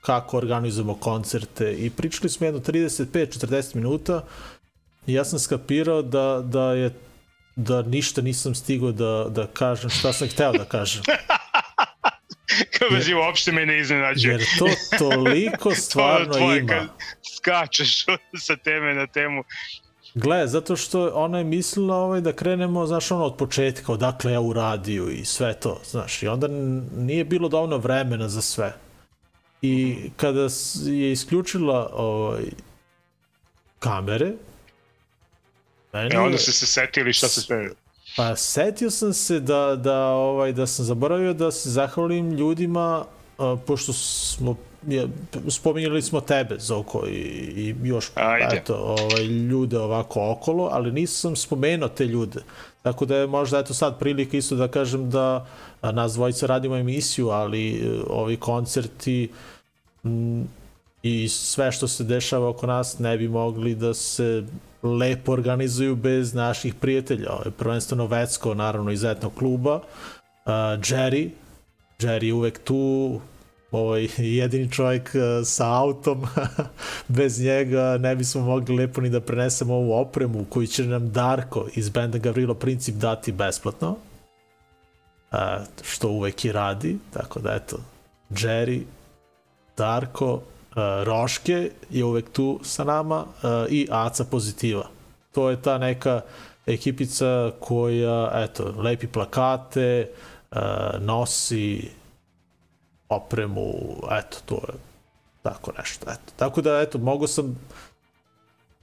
[0.00, 4.24] kako organizujemo koncerte i pričali smo jedno 35-40 minuta
[5.06, 6.94] i ja sam skapirao da, da je
[7.56, 11.02] da ništa nisam stigao da, da kažem šta sam hteo da kažem.
[12.78, 14.32] Kao vezi uopšte me ne iznenađuje.
[14.32, 14.66] Jer to
[14.98, 16.68] toliko stvarno tvoje ima.
[16.68, 16.88] kad
[17.36, 18.04] skačeš
[18.46, 19.44] sa teme na temu.
[20.14, 24.40] Gle, zato što ona je mislila ovaj, da krenemo, znaš, ono, od početka, odakle ja
[24.40, 26.48] u radiju i sve to, znaš, i onda
[26.96, 28.72] nije bilo dovoljno vremena za sve.
[29.62, 30.48] I kada
[30.84, 32.42] je isključila ovaj,
[33.78, 34.32] kamere,
[35.92, 37.70] meni E, onda je- ste se setili šta se sve...
[38.20, 43.04] Pa setio sam se da, da, ovaj, da sam zaboravio da se zahvalim ljudima,
[43.38, 44.56] a, pošto smo,
[44.86, 45.08] je,
[45.48, 47.18] spominjali smo tebe, Zoko, i,
[47.56, 48.56] i još Ajde.
[48.56, 52.40] eto, ovaj, ljude ovako okolo, ali nisam spomenuo te ljude.
[52.82, 55.46] Tako da je možda eto sad prilika isto da kažem da
[55.82, 59.30] nas dvojica radimo emisiju, ali e, ovi koncerti
[60.04, 60.48] m,
[61.02, 64.44] i sve što se dešava oko nas ne bi mogli da se
[64.82, 67.30] lepo organizuju bez naših prijatelja.
[67.58, 69.82] Prvenstveno Vecko, naravno iz etnog kluba, uh,
[70.80, 71.30] Jerry,
[71.98, 73.20] Jerry je uvek tu,
[73.70, 76.26] ovaj jedini čovjek uh, sa autom,
[77.08, 81.66] bez njega ne bismo mogli lepo ni da prenesemo ovu opremu koju će nam Darko
[81.74, 85.38] iz benda Gavrilo Princip dati besplatno, uh,
[85.82, 87.76] što uvek i radi, tako da eto,
[88.30, 88.82] Jerry,
[89.76, 90.40] Darko,
[91.04, 94.88] Roške je uvek tu sa nama uh, i Aca Pozitiva.
[95.32, 96.20] To je ta neka
[96.66, 100.10] ekipica koja, eto, lepi plakate,
[100.50, 100.58] uh,
[101.00, 101.90] nosi
[103.08, 103.72] opremu,
[104.10, 104.74] eto, to je
[105.42, 106.32] tako nešto, eto.
[106.36, 107.58] Tako da, eto, mogu sam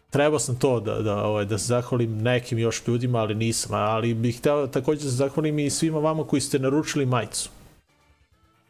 [0.09, 4.13] trebao sam to da, da, ovaj, da se zahvalim nekim još ljudima, ali nisam, ali
[4.13, 7.49] bih hteo takođe da se zahvalim i svima vama koji ste naručili majicu.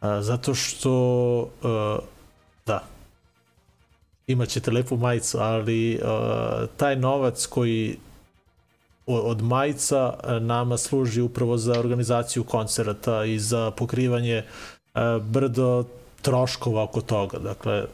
[0.02, 2.00] Zato što uh,
[4.28, 7.98] da imaćete lepu majicu, ali uh, taj novac koji
[9.06, 15.86] od majica uh, nama služi upravo za organizaciju koncerata i za pokrivanje uh, brdo
[16.22, 17.40] troškova oko toga.
[17.40, 17.86] Dakle,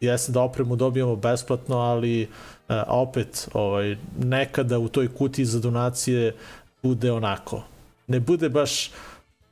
[0.00, 6.34] jeste da opremu dobijamo besplatno, ali uh, opet ovaj, nekada u toj kutiji za donacije
[6.82, 7.62] bude onako.
[8.06, 8.90] Ne bude baš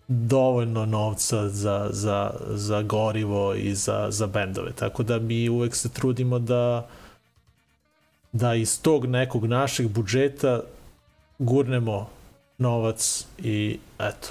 [0.08, 4.72] dovoljno novca za, za, za gorivo i za, za bendove.
[4.72, 6.88] Tako da mi uvek se trudimo da
[8.32, 10.60] da iz tog nekog našeg budžeta
[11.38, 12.08] gurnemo
[12.58, 14.28] novac i eto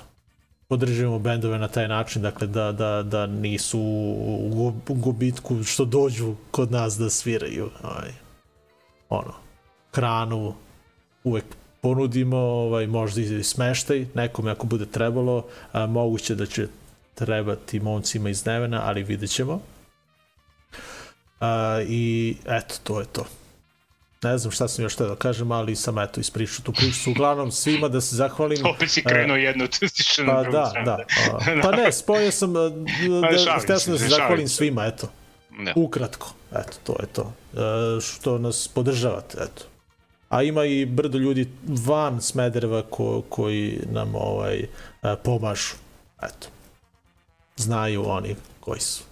[0.67, 5.85] podržimo bendove na taj način, dakle da, da, da nisu u gu- u gubitku što
[5.85, 8.11] dođu kod nas da sviraju ovaj,
[9.09, 9.33] ono,
[9.91, 10.53] hranu
[11.23, 11.45] uvek
[11.87, 16.67] ponudimo, ovaj, možda i smeštaj nekome ako bude trebalo, a, moguće da će
[17.15, 19.61] trebati momcima iz Nevena, ali vidjet ćemo.
[21.39, 23.25] A, I eto, to je to.
[24.23, 27.11] Ne znam šta sam još teo da kažem, ali sam eto ispričao tu priču.
[27.11, 28.65] Uglavnom svima da se zahvalim.
[28.75, 30.85] Opet si krenuo jedno, stiše na Pa da, stranu.
[30.85, 30.97] da.
[31.31, 32.69] A, pa ne, spojio sam, a,
[33.21, 35.07] da, hteo se, sam da se zahvalim svima, eto.
[35.65, 35.73] Da.
[35.75, 37.33] Ukratko, eto, to je to.
[37.53, 39.76] E, što nas podržavate, eto.
[40.29, 44.67] A ima i brdo ljudi van Smedereva ko, koji nam ovaj
[45.01, 45.75] a, pomažu.
[46.21, 46.47] Eto.
[47.57, 49.03] Znaju oni koji su.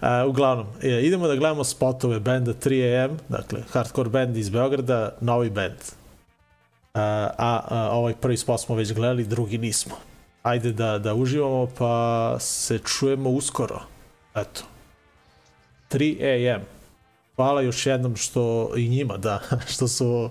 [0.00, 5.50] A, uglavnom, e, idemo da gledamo spotove benda 3AM, dakle, hardcore band iz Beograda, novi
[5.50, 5.78] band.
[6.94, 9.94] A, a, a ovaj prvi spot smo već gledali, drugi nismo.
[10.42, 13.80] Ajde da, da uživamo, pa se čujemo uskoro.
[14.34, 14.62] Eto.
[15.90, 16.73] 3 AM.
[17.36, 19.40] Hvala još jednom što i njima, da,
[19.74, 20.30] što su uh,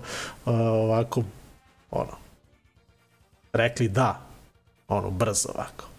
[0.54, 1.22] ovako,
[1.90, 2.16] ono,
[3.52, 4.20] rekli da,
[4.88, 5.93] ono, brzo ovako.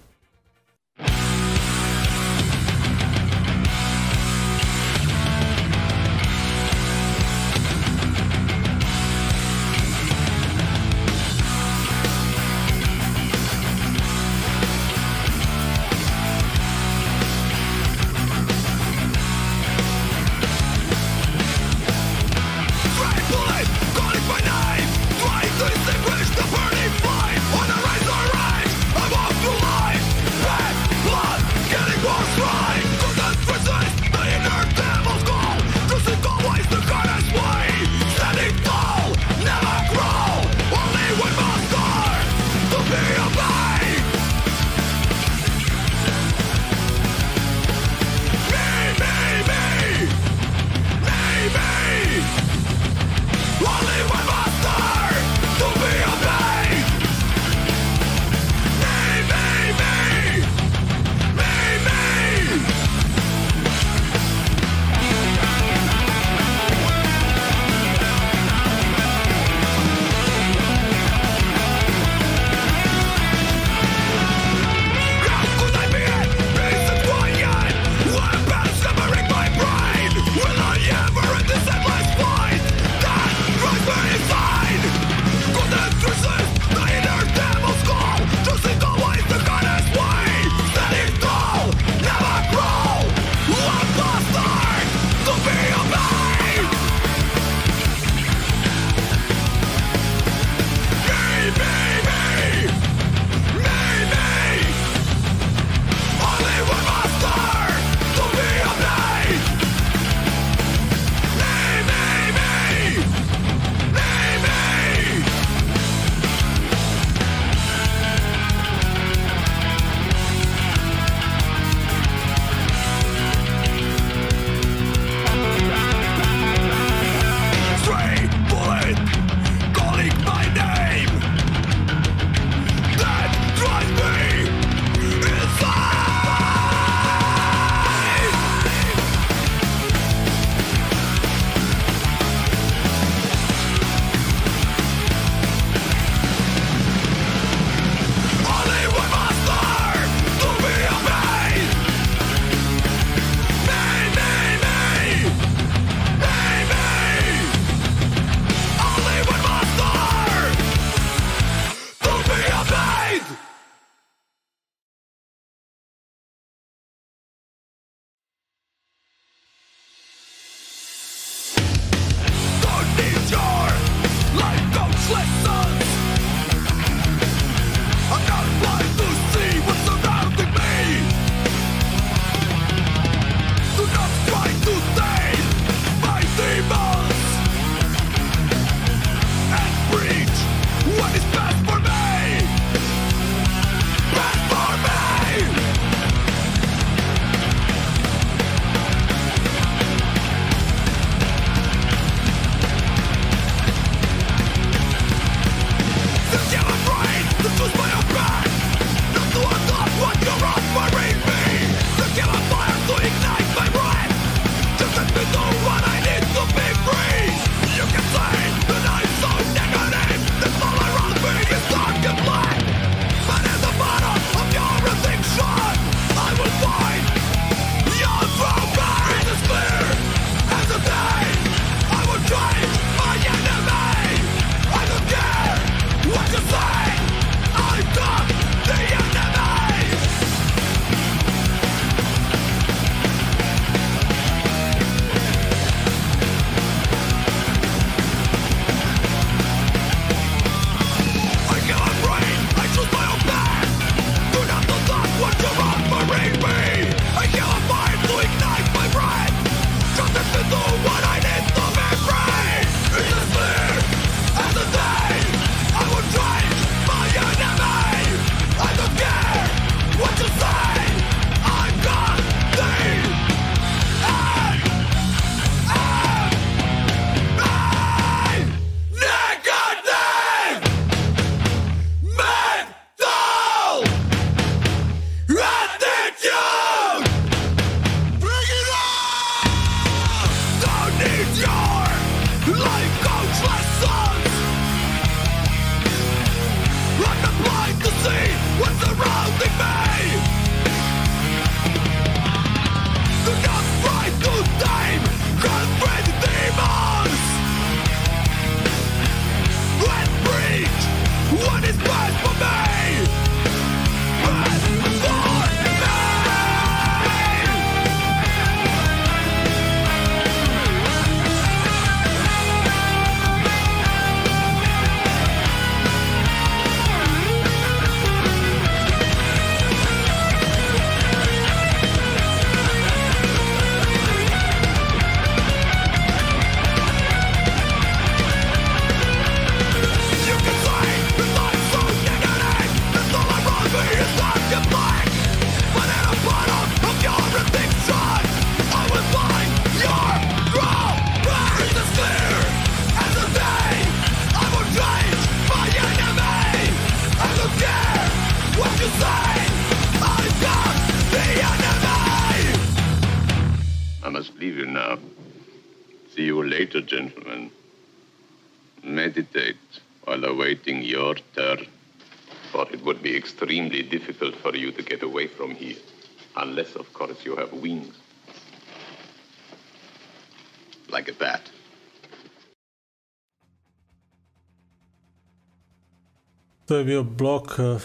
[386.86, 387.82] Bio blok uh,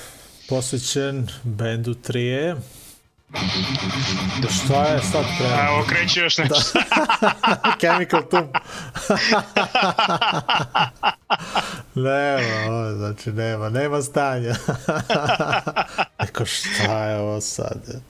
[0.49, 2.57] posvećen bendu 3E.
[4.51, 5.47] Šta je sad A, pre?
[5.47, 6.55] Evo, kreće još nešto.
[7.81, 8.49] Chemical Tomb.
[11.95, 14.55] nema, ovo, znači nema, nema stanja.
[16.29, 18.03] Eko šta je ovo sad?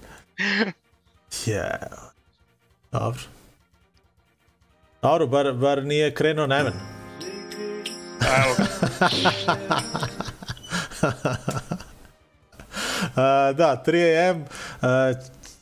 [1.46, 1.86] Yeah.
[2.92, 3.20] Dobro.
[5.02, 6.72] Dobro, bar, bar nije krenuo Neven.
[8.20, 8.54] Evo,
[13.56, 14.42] da, 3AM
[14.82, 15.12] a,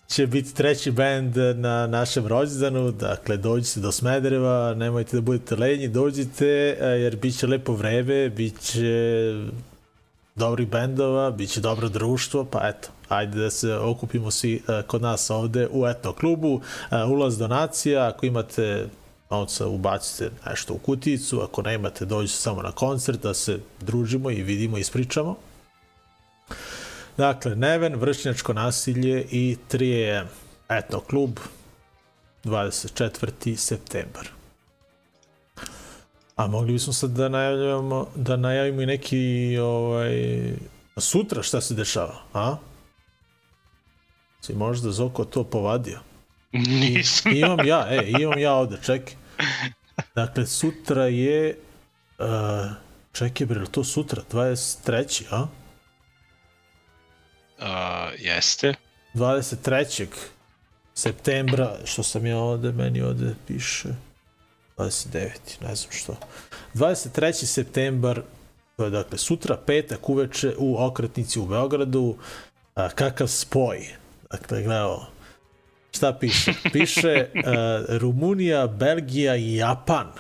[0.07, 5.89] će biti treći band na našem rođendanu, dakle dođite do Smedereva, nemojte da budete lenji,
[5.89, 6.47] dođite
[6.80, 9.32] jer bit će lepo vreme, bit će
[10.34, 15.30] dobri bendova, bit će dobro društvo, pa eto, ajde da se okupimo svi kod nas
[15.30, 16.61] ovde u etno klubu,
[17.09, 18.86] ulaz donacija, ako imate
[19.31, 24.31] novca ubacite nešto u kuticu, ako ne imate dođite samo na koncert da se družimo
[24.31, 25.37] i vidimo i ispričamo.
[27.16, 30.26] Dakle, Neven, vršnjačko nasilje i 3
[30.68, 31.41] Etno klub,
[32.45, 33.57] 24.
[33.57, 34.29] septembar.
[36.37, 40.53] A mogli bismo sad da najavljamo, da najavimo i neki ovaj,
[40.97, 42.57] sutra šta se dešava, a?
[44.41, 45.99] Si možda Zoko to povadio?
[46.53, 47.32] Nisam.
[47.36, 49.14] Imam ja, e, imam ja ovde, čekaj.
[50.14, 51.59] Dakle, sutra je,
[52.18, 52.26] uh,
[53.12, 55.24] čekaj bre, to sutra, 23.
[55.30, 55.46] a?
[57.61, 58.74] A, jeste.
[59.14, 60.07] 23.
[60.94, 63.88] septembra, što sam ja ovde, meni ovde piše
[64.76, 65.28] 29.
[65.61, 66.16] ne znam što.
[66.74, 67.32] 23.
[67.44, 68.22] septembar,
[68.76, 72.16] to je dakle sutra, petak uveče u okretnici u Beogradu,
[72.74, 73.86] a, kakav spoj.
[74.30, 75.07] Dakle, gledao,
[75.99, 76.53] šta piše?
[76.72, 77.55] Piše a,
[77.90, 80.12] Rumunija, Belgija i Japan.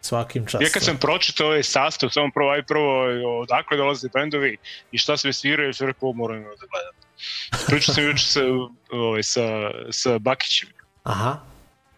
[0.00, 0.62] Svakim častom.
[0.62, 2.92] Ja kad sam pročitao ovaj sastav, samo prvo, aj prvo
[3.40, 4.56] odakle dolaze bendovi
[4.92, 6.94] i šta sve sviraju, sam rekao, "Ovo moram da gledam.
[7.66, 8.40] Pričao sam juče sa,
[8.92, 9.42] ovaj, sa,
[9.90, 10.68] sa Bakićem,
[11.04, 11.36] Aha,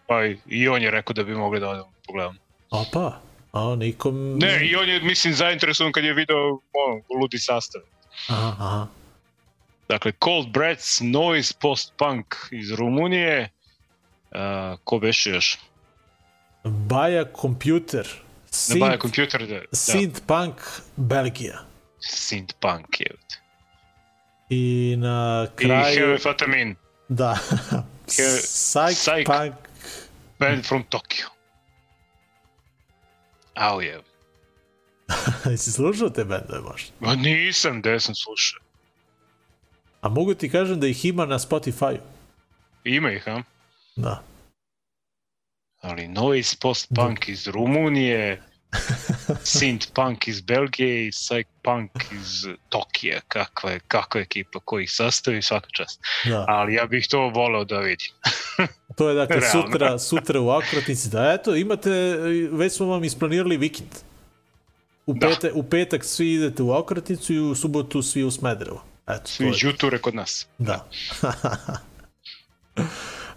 [0.07, 0.15] pa
[0.47, 2.37] i- on je rekao da bi mogli da odemo pogledam.
[2.71, 3.19] opa,
[3.51, 4.37] a nikom...
[4.37, 7.81] Ne, i on je, mislim, zainteresovan kad je video ono, ludi sastav.
[8.29, 8.87] Aha, aha.
[9.89, 13.49] Dakle, Cold Breaths, Noise, Post-Punk iz Rumunije,
[14.31, 15.57] uh, ko beše još?
[16.63, 18.07] Baja Computer,
[18.69, 19.61] Ne baja Synth, kompjuter, da.
[19.71, 20.55] Synth Punk,
[20.95, 21.59] Belgija.
[21.99, 23.11] Synth Punk je.
[24.49, 26.75] I na I Heavy kraju, Fatamin,
[27.09, 27.37] da,
[28.07, 29.25] Psych, Psych.
[29.25, 29.55] Punk,
[30.39, 31.27] band from Tokyo.
[33.55, 34.01] Au je.
[35.51, 36.91] jesi slušao te bendove možda?
[36.99, 38.64] Ma nisam, gde sam slušao.
[40.05, 41.97] A mogu ti kažem da ih ima na Spotify-u.
[42.83, 43.41] Ima ih, a?
[43.95, 44.23] Da.
[45.81, 48.41] Ali Noise Post-Punk iz Rumunije,
[49.27, 53.19] Synth Punk iz Belgije i Psych Punk iz Tokija.
[53.27, 56.01] Kakva je, kakva je ekipa koji ih sastavi, svaka čast.
[56.25, 56.45] da.
[56.47, 58.07] Ali ja bih to voleo da vidim.
[58.97, 59.61] To je dakle Realno.
[59.61, 61.09] sutra, sutra u Akratnici.
[61.09, 61.89] Da, eto, imate,
[62.51, 63.89] već smo vam isplanirali vikend.
[65.05, 65.27] U, Da.
[65.27, 68.83] pete, u petak svi idete u Akratnicu i u subotu svi u Smederevo.
[69.07, 70.47] Eto, Svi to je, žuture kod nas.
[70.57, 70.85] da.
[72.77, 72.85] Uh,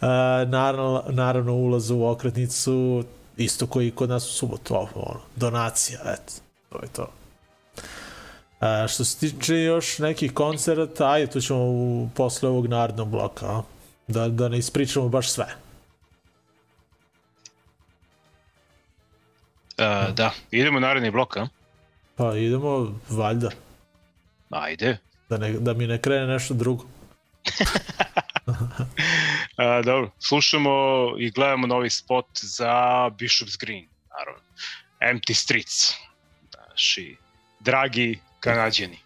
[0.57, 3.05] naravno, naravno ulaz u okretnicu
[3.39, 6.33] Isto koji i kod nas u subotu, ovo, ono, donacija, eto,
[6.69, 7.13] to je to.
[8.61, 13.47] A, što se tiče još nekih koncerata, ajde, tu ćemo u, posle ovog narednog bloka,
[13.47, 13.63] a?
[14.09, 15.47] da, da ne ispričamo baš sve.
[19.79, 21.49] Uh, da, idemo naredni blok, a?
[22.17, 23.51] Pa idemo, valjda,
[24.51, 24.99] Ajde.
[25.29, 26.85] Da, ne, da mi ne krene nešto drugo.
[29.59, 30.71] Uh, dobro, slušamo
[31.19, 32.73] i gledamo novi spot za
[33.19, 34.43] Bishop's Green, naravno.
[35.01, 35.95] Empty Streets,
[36.71, 37.17] naši
[37.61, 38.99] dragi kanadjani.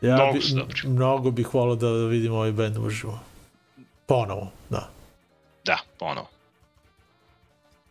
[0.00, 0.88] Ja Mnogo bi, dobri.
[0.88, 3.20] mnogo bih volao da vidim ovaj band uživo.
[4.06, 4.90] Ponovo, da.
[5.64, 6.28] Da, ponovo.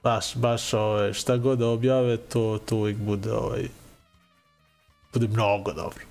[0.04, 3.68] Baš, baš ovaj, šta god da objave, to, to uvijek bude ovaj,
[5.14, 6.09] bude mnogo dobro.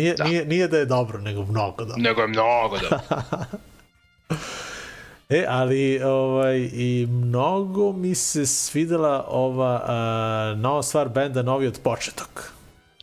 [0.00, 0.24] Nije, Da.
[0.24, 2.02] nije, nije da je dobro, nego mnogo dobro.
[2.02, 2.98] Nego je mnogo dobro.
[5.30, 11.80] E, ali ovaj, i mnogo mi se svidela ova a, nova stvar benda Novi od
[11.84, 12.52] početok.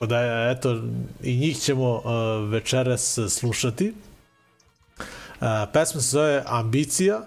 [0.02, 0.82] Da je, eto,
[1.24, 3.94] i njih ćemo a, večeras slušati.
[5.40, 7.22] A, pesma se zove Ambicija,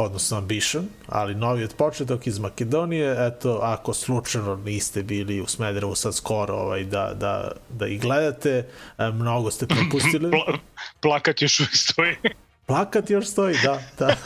[0.00, 5.94] odnosno Ambition, ali novi od početok iz Makedonije, eto, ako slučajno niste bili u Smederevu
[5.94, 10.30] sad skoro ovaj, da, da, da ih gledate, a, mnogo ste propustili.
[10.46, 10.58] Pla
[11.00, 12.16] plakat još uvijek stoji.
[12.66, 14.16] Plakat još stoji, da, da.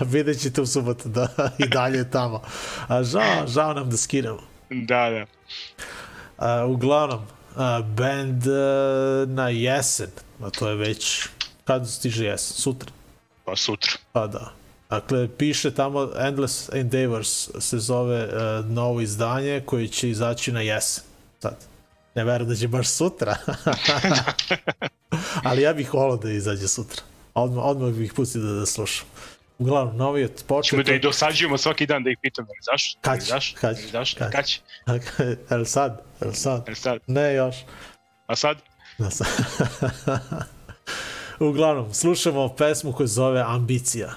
[0.12, 1.28] Vidjet ćete u subotu da
[1.58, 2.42] i dalje je tamo.
[2.88, 4.40] A žao, žao nam da skinemo.
[4.70, 5.26] da, da.
[6.38, 7.26] A, uglavnom,
[7.56, 10.10] a, band a, na jesen,
[10.42, 11.28] a to je već,
[11.64, 12.56] kad stiže jesen?
[12.56, 12.90] Sutra.
[13.44, 13.92] Pa sutra.
[14.12, 14.65] Pa da.
[14.90, 21.04] Dakle, piše tamo Endless Endeavors se zove uh, novo izdanje koje će izaći na jesen.
[21.42, 21.56] Sad.
[22.14, 23.36] Ne verujem da će baš sutra.
[25.44, 27.02] Ali ja bih volao da izađe sutra.
[27.34, 29.06] Odmah, odmah bih pustio da, da slušam.
[29.58, 30.86] Uglavnom, novi je Ćemo početak.
[30.86, 32.98] da ih dosađujemo svaki dan da ih pitamo, ali zašto?
[33.00, 33.54] Kad Ali će?
[33.60, 34.16] Kad će?
[34.16, 34.60] Kad Kad će?
[35.54, 36.02] El sad?
[36.20, 36.62] El sad?
[36.66, 36.98] Jel sad?
[37.06, 37.56] Ne još.
[38.26, 38.56] A sad?
[38.98, 39.26] Da sad.
[41.48, 44.14] Uglavnom, slušamo pesmu koja zove Ambicija.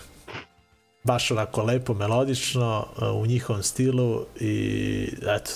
[1.10, 5.52] Baš onako lepo, melodično, uh, u njihovom stilu i eto,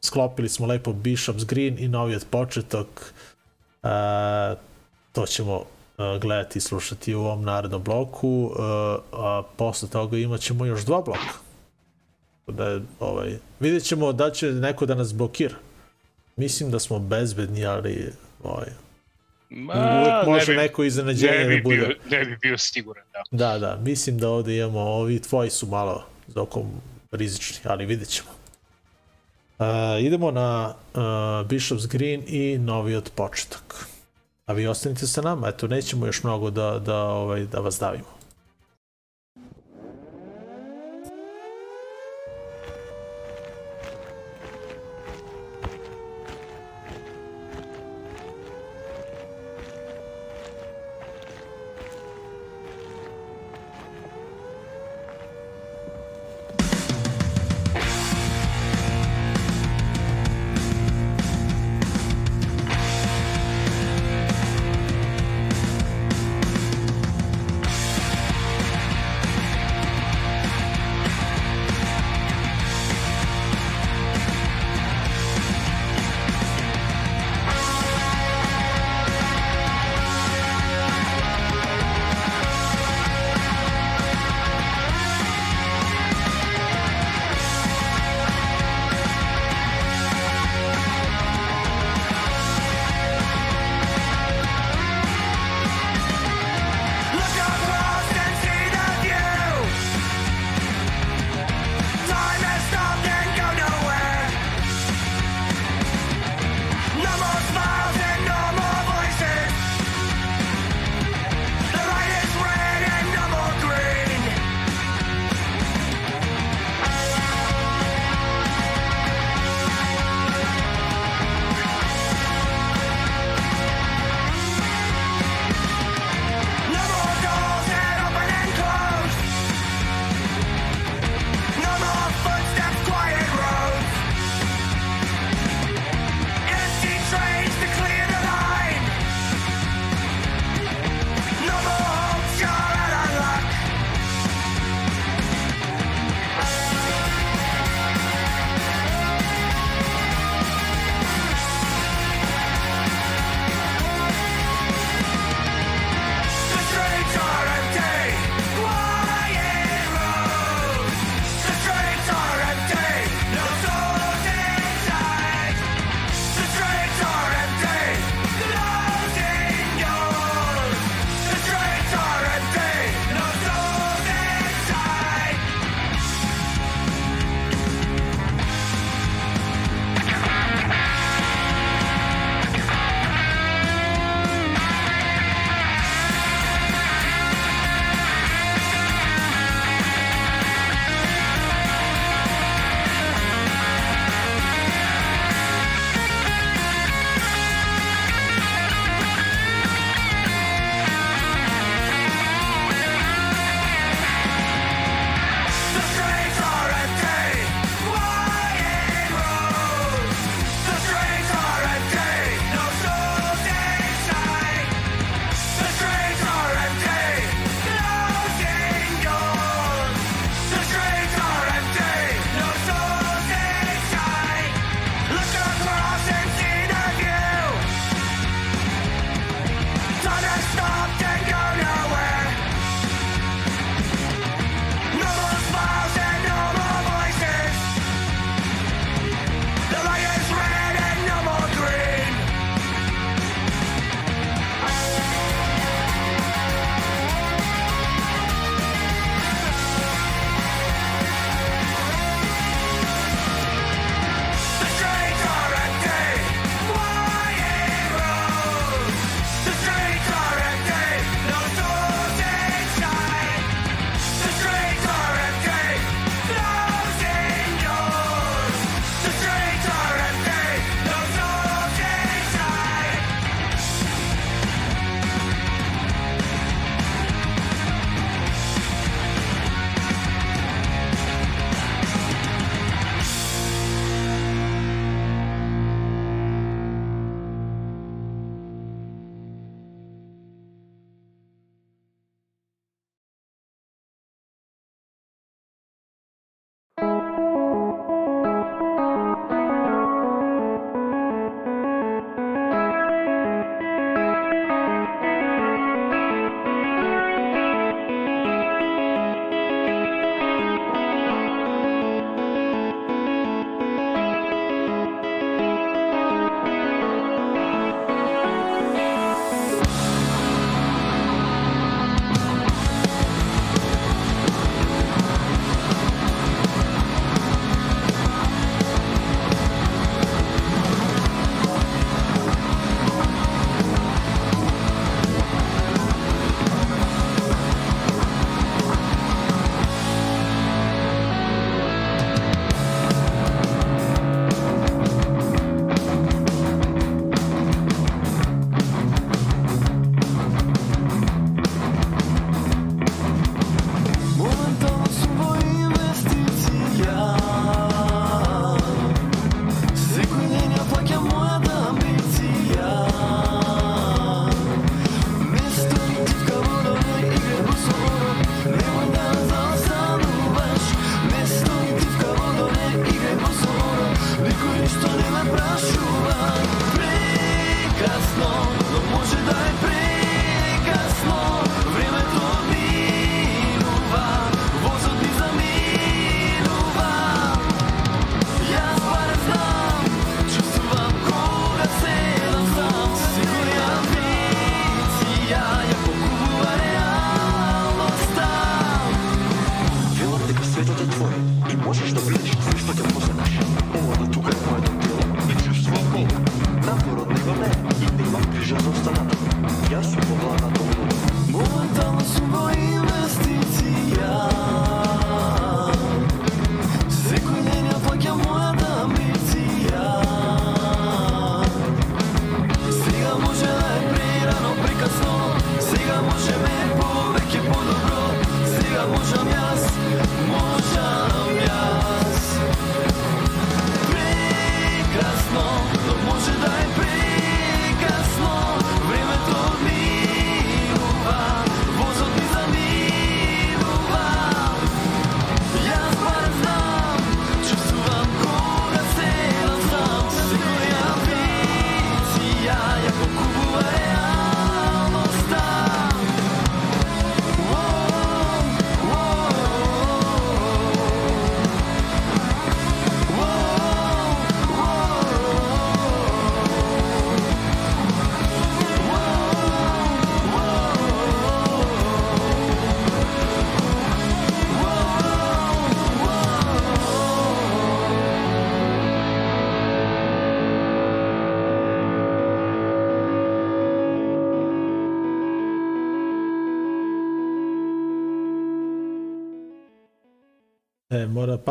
[0.00, 2.86] sklopili smo lepo Bishop's Green i novi od početok.
[3.82, 4.58] Uh,
[5.12, 5.64] to ćemo uh,
[6.20, 8.56] gledati i slušati u ovom narednom bloku, uh,
[9.12, 11.34] a posle toga imat ćemo još dva bloka.
[12.46, 15.56] Da ovaj, vidjet ćemo da će neko da nas blokira.
[16.36, 18.68] Mislim da smo bezbedni, ali ovaj,
[19.50, 21.76] Ma, može ne bi, neko iznenađenje ne da bude.
[21.76, 23.22] bio, ne bi bio siguran, da.
[23.30, 26.66] Da, da, mislim da ovde imamo, ovi tvoji su malo za okom
[27.10, 28.28] rizični, ali vidjet ćemo.
[29.58, 29.66] Uh,
[30.00, 31.00] idemo na uh,
[31.48, 33.86] Bishop's Green i novi od početak.
[34.46, 38.19] A vi ostanite sa nama, eto, nećemo još mnogo da, da, ovaj, da vas davimo.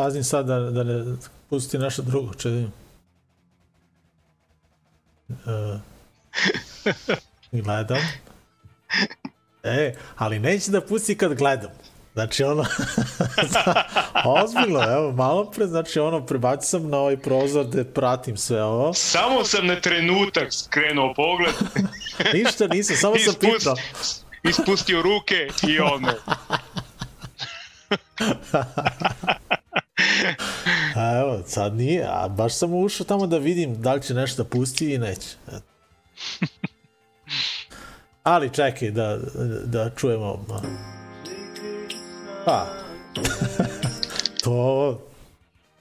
[0.00, 1.04] Pazim sad da, da ne
[1.50, 2.72] pusti naša drugo, če vidim.
[5.30, 5.78] E,
[7.62, 7.98] gledam.
[9.62, 11.70] E, ali neće da pusti kad gledam.
[12.14, 12.64] Znači ono,
[14.42, 18.94] ozbiljno, evo, malo pre, znači ono, prebacio sam na ovaj prozor da pratim sve ovo.
[18.94, 21.54] Samo sam na trenutak skrenuo pogled,
[22.34, 23.76] Ništa nisam, samo sam ispust, pitao.
[24.42, 26.12] ispustio ruke i ono.
[30.96, 34.44] A evo, sad nije, a baš sam ušao tamo da vidim da li će nešto
[34.44, 35.28] pusti i neće.
[38.22, 39.18] Ali čekaj da,
[39.64, 40.44] da čujemo.
[42.44, 42.66] Pa.
[44.44, 45.00] to...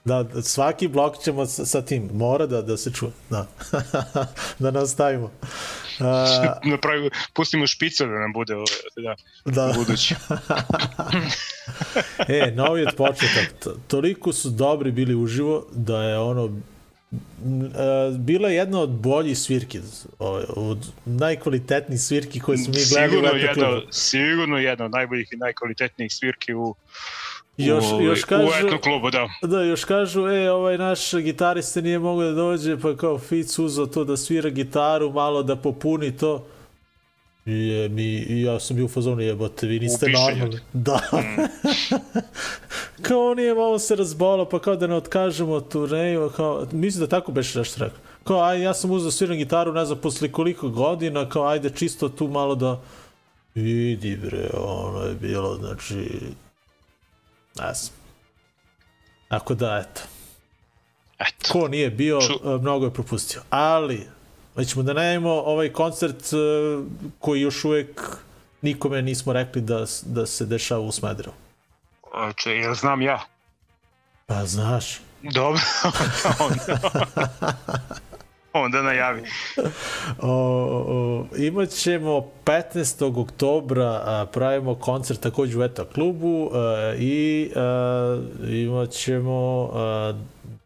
[0.05, 2.09] Da, svaki blok ćemo sa, sa tim.
[2.13, 3.11] Mora da, da se čuje.
[3.29, 3.45] Da.
[4.59, 5.31] da nastavimo.
[5.99, 9.15] A, Napravi, pustimo špicu da nam bude ovaj, da,
[9.51, 9.73] da.
[9.75, 10.15] budući.
[12.27, 13.53] e, novi od početak.
[13.87, 16.61] Toliko su dobri bili uživo da je ono
[18.17, 19.79] bila je jedna od boljih svirki,
[20.19, 25.27] o- od najkvalitetnijih svirki koje smo mi gledali sigurno u jedna, sigurno jedna od najboljih
[25.31, 26.75] i najkvalitetnijih svirki u,
[27.65, 29.29] Još, u, još u kažu, etno klubu, da.
[29.41, 33.85] da, još kažu, e, ovaj naš gitarista nije mogao da dođe, pa kao Fitz uzao
[33.85, 36.45] to da svira gitaru, malo da popuni to.
[37.45, 40.43] I, je, mi, ja sam bio u fazonu, jebote, vi niste Upiše normalni.
[40.43, 40.59] ljudi.
[40.73, 40.99] Da.
[43.07, 47.31] kao nije malo se razbolo, pa kao da ne otkažemo turneju, kao, mislim da tako
[47.31, 47.99] beš nešto rekao.
[48.23, 52.09] Kao, aj, ja sam uzao sviram gitaru, ne znam, posle koliko godina, kao, ajde, čisto
[52.09, 52.79] tu malo da...
[53.55, 55.95] Vidi, bre, ono je bilo, znači...
[57.61, 57.93] Ne znam.
[59.27, 60.01] Tako da, eto.
[61.19, 61.51] Eto.
[61.53, 62.59] Ko nije bio, Ču- Ču...
[62.59, 63.41] mnogo je propustio.
[63.49, 64.07] Ali,
[64.67, 66.37] ćemo da najavimo ovaj koncert e,
[67.19, 68.01] koji još uvek
[68.61, 71.35] nikome nismo rekli da, da se dešava u Smederevu.
[72.35, 73.19] Če, jel znam ja?
[74.25, 75.61] Pa znaš, Dobro,
[78.63, 79.21] onda, najavi.
[80.19, 83.21] o, o, imat ćemo 15.
[83.21, 90.13] oktobra a, pravimo koncert takođe u ETA klubu a, i a, imat ćemo a,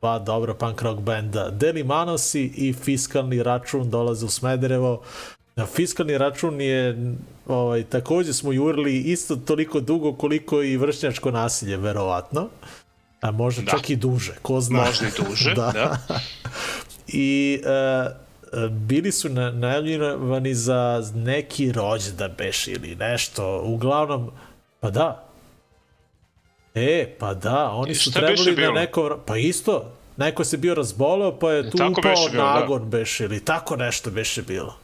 [0.01, 5.01] dva dobra punk rock benda Deli Manosi i Fiskalni račun dolaze u Smederevo
[5.55, 7.13] Na fiskalni račun je
[7.47, 12.49] ovaj, takođe smo jurili isto toliko dugo koliko i vršnjačko nasilje, verovatno.
[13.21, 13.65] A možda Da.
[13.65, 13.71] da.
[13.71, 14.79] čak i duže, ko zna.
[14.85, 15.97] Možda i duže, da.
[17.13, 23.61] I e, e, bili su na, najavljivani za neki rođendan beš ili nešto.
[23.61, 24.31] Uglavnom,
[24.79, 25.23] pa da.
[26.75, 28.73] E, pa da, oni I su trebali bilo?
[28.73, 29.19] neko...
[29.25, 32.59] Pa isto, neko se bio razboleo, pa je tu Tako upao beše bilo, da.
[32.59, 34.75] nagon beš ili tako nešto beše bilo.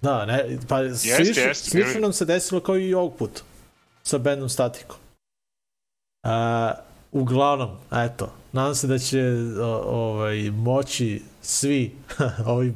[0.00, 3.42] Da, ne, pa slično, jeste, slično bili- nam se desilo kao i ovog puta
[4.02, 4.96] sa bandom Statikom.
[6.22, 6.72] A,
[7.12, 9.22] uglavnom, eto, nadam se da će
[9.86, 11.92] ovaj, moći svi
[12.46, 12.74] ovi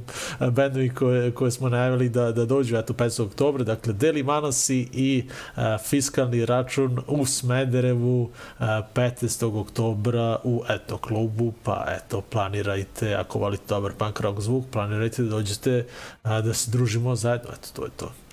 [0.50, 3.22] bendovi koje, koje smo najavili da, da dođu eto 5.
[3.22, 5.24] oktobra, dakle Deli Manosi i
[5.54, 9.60] a, fiskalni račun u Smederevu a, 15.
[9.60, 15.28] oktobra u eto klubu, pa eto planirajte, ako volite dobar punk rock zvuk, planirajte da
[15.28, 15.86] dođete
[16.22, 18.23] a, da se družimo zajedno, eto to je to.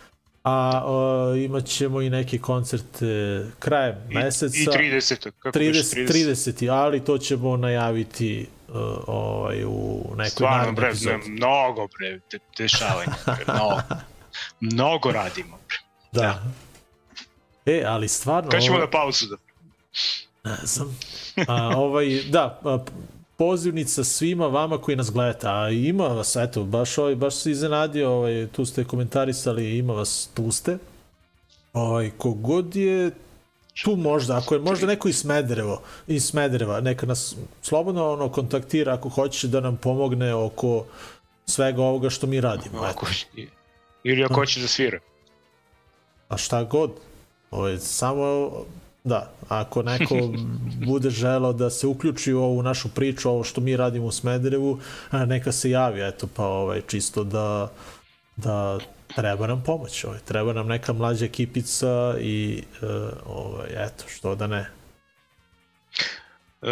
[0.43, 4.57] A o, imat ćemo i neki koncert e, krajem I, meseca.
[4.57, 5.31] I 30.
[5.39, 6.71] Kako 30, 30.
[6.71, 8.75] ali to ćemo najaviti uh,
[9.07, 13.81] ovaj, u nekoj Stvarno, bre, ne, mnogo, bre, de, dešavanja, bre, mnogo.
[14.59, 15.77] mnogo radimo, bre.
[16.11, 16.43] Da.
[17.65, 18.49] E, ali stvarno...
[18.49, 19.35] Kad ćemo ovo- na pauzu da...
[20.43, 20.97] Ne znam.
[21.47, 22.85] A, ovaj, da, a,
[23.41, 28.11] pozivnica svima vama koji nas gledate, a ima vas, eto, baš, ovaj, baš se iznenadio,
[28.11, 30.77] ovaj, tu ste komentarisali, ima vas, tu ste.
[31.73, 33.11] Ovaj, kogod je
[33.83, 38.93] tu možda, ako je možda neko iz Smederevo, iz Smedereva, neka nas slobodno ono kontaktira
[38.93, 40.85] ako hoće da nam pomogne oko
[41.45, 42.79] svega ovoga što mi radimo.
[42.81, 43.05] Ako,
[44.03, 44.99] ili ako hoće da svira.
[46.29, 46.91] A šta god.
[47.51, 48.51] Ovo je samo,
[49.03, 50.15] da, ako neko
[50.87, 54.79] bude želao da se uključi u ovu našu priču, ovo što mi radimo u Smederevu,
[55.09, 57.71] a, neka se javi, eto, pa ovaj, čisto da,
[58.35, 58.79] da
[59.15, 62.89] treba nam pomoć, ovaj, treba nam neka mlađa ekipica i uh,
[63.25, 64.65] ovaj, eto, što da ne.
[66.61, 66.67] Uh,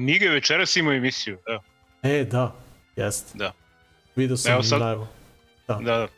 [0.00, 1.60] Mige večeras ima emisiju, da.
[2.10, 2.54] E, da,
[2.96, 3.38] jeste.
[3.38, 3.52] Da.
[4.16, 5.06] Video sam Evo sad- live.
[5.68, 5.74] da.
[5.74, 6.08] Da,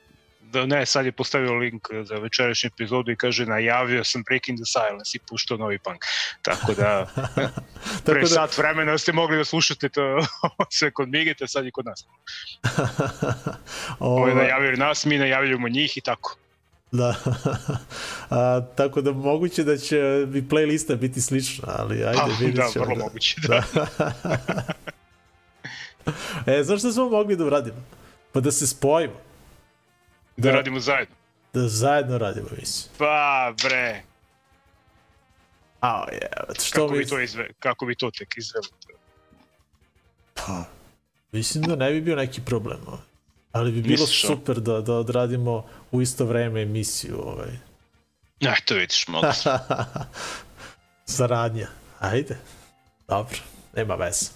[0.67, 5.11] ne, sad je postavio link za večerašnju epizodu i kaže najavio sam Breaking the Silence
[5.15, 6.05] i puštao novi punk.
[6.43, 7.07] Tako da,
[8.05, 10.27] pre Tako da, sat vremena ste mogli da slušate to
[10.79, 12.05] sve kod Migeta, sad i kod nas.
[13.99, 16.37] Ovo je ovaj, najavio nas, mi najavljujemo njih i tako.
[16.93, 17.15] Da.
[18.31, 19.97] A, tako da moguće da će
[20.35, 22.85] i playlista biti slična, ali ajde Pa, vidjet da, ćemo.
[22.85, 23.37] vrlo moguće.
[23.49, 23.63] Da.
[26.47, 27.77] E, znaš šta smo mogli da uradimo?
[28.33, 29.32] Pa da se spojimo.
[30.37, 30.57] Da Da.
[30.57, 31.15] radimo zajedno.
[31.53, 32.91] Da zajedno radimo emisiju.
[32.99, 34.03] Pa, bre,
[35.81, 36.29] Ao, je,
[36.63, 36.99] što kako mi...
[36.99, 38.67] bi to, izve, kako bi to tek izveli?
[40.35, 40.65] Pa,
[41.33, 42.79] mislim da ne bi bio neki problem.
[42.87, 43.01] Ovaj.
[43.53, 47.21] Ali bi bilo Misliš, super da, da odradimo u isto vreme emisiju.
[47.25, 47.51] Ovaj.
[48.41, 49.27] Ne, to vidiš, mogu.
[51.07, 51.69] Saradnja.
[52.01, 52.37] Ajde.
[53.09, 53.39] Dobro,
[53.77, 54.27] nema veze.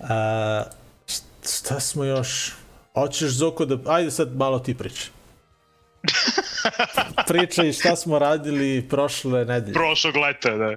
[0.00, 0.64] A,
[1.06, 2.52] št- šta smo još?
[2.94, 3.92] Hoćeš Zoko da...
[3.92, 5.10] Ajde sad malo ti pričaj.
[7.28, 9.72] Pričaj šta smo radili prošle nedelje.
[9.72, 10.76] Prošlog leta, da.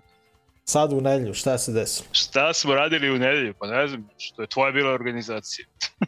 [0.66, 2.08] Sad u nedelju, šta se desilo?
[2.12, 3.54] Šta smo radili u nedelju?
[3.60, 5.66] Pa ne znam, što je tvoja bila organizacija.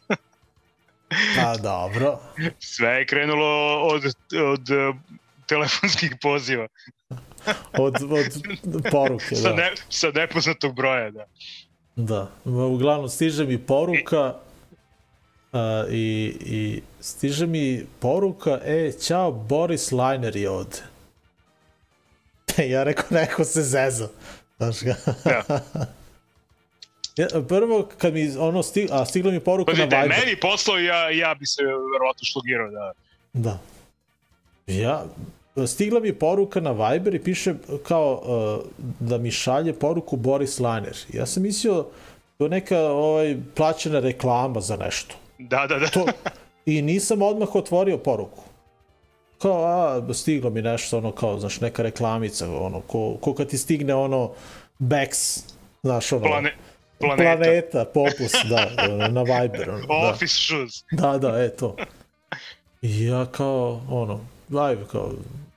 [1.35, 2.19] Pa dobro.
[2.59, 4.03] Sve je krenulo od,
[4.53, 4.95] od uh,
[5.47, 6.67] telefonskih poziva.
[7.79, 7.95] Od,
[8.75, 9.55] od poruke, Sa, da.
[9.55, 11.25] ne, sa nepoznatog broja, da.
[11.95, 14.33] Da, uglavnom stiže mi poruka
[15.53, 20.77] a, i, i stiže mi poruka, e, ćao, Boris Lajner je ovde.
[22.73, 24.09] ja rekao, neko se zezo.
[24.57, 24.95] Znaš ga.
[25.25, 25.43] Ja.
[27.17, 30.19] Ja, prvo, kad mi ono stig, a stigla mi poruka Pa na da je Viber.
[30.19, 32.91] meni poslao, ja, ja bi se verovatno šlogirao, da.
[33.33, 33.59] Da.
[34.67, 35.05] Ja,
[35.67, 40.97] stigla mi poruka na Viber i piše kao uh, da mi šalje poruku Boris Lajner.
[41.13, 41.85] Ja sam mislio
[42.37, 45.15] to je neka ovaj, plaćena reklama za nešto.
[45.37, 45.87] Da, da, da.
[45.87, 46.05] To,
[46.65, 48.43] I nisam odmah otvorio poruku.
[49.41, 53.57] Kao, a, stiglo mi nešto, ono, kao, znaš, neka reklamica, ono, ko, ko kad ti
[53.57, 54.31] stigne, ono,
[54.79, 55.39] Bex,
[55.83, 56.55] znaš, ono, Plane,
[56.99, 57.37] planeta.
[57.37, 60.09] planeta, popus, da, na Viber, ono, da.
[60.13, 60.83] Office shoes.
[60.91, 61.75] Da, da, e to.
[62.81, 64.19] I ja kao, ono,
[64.59, 65.11] aj, kao,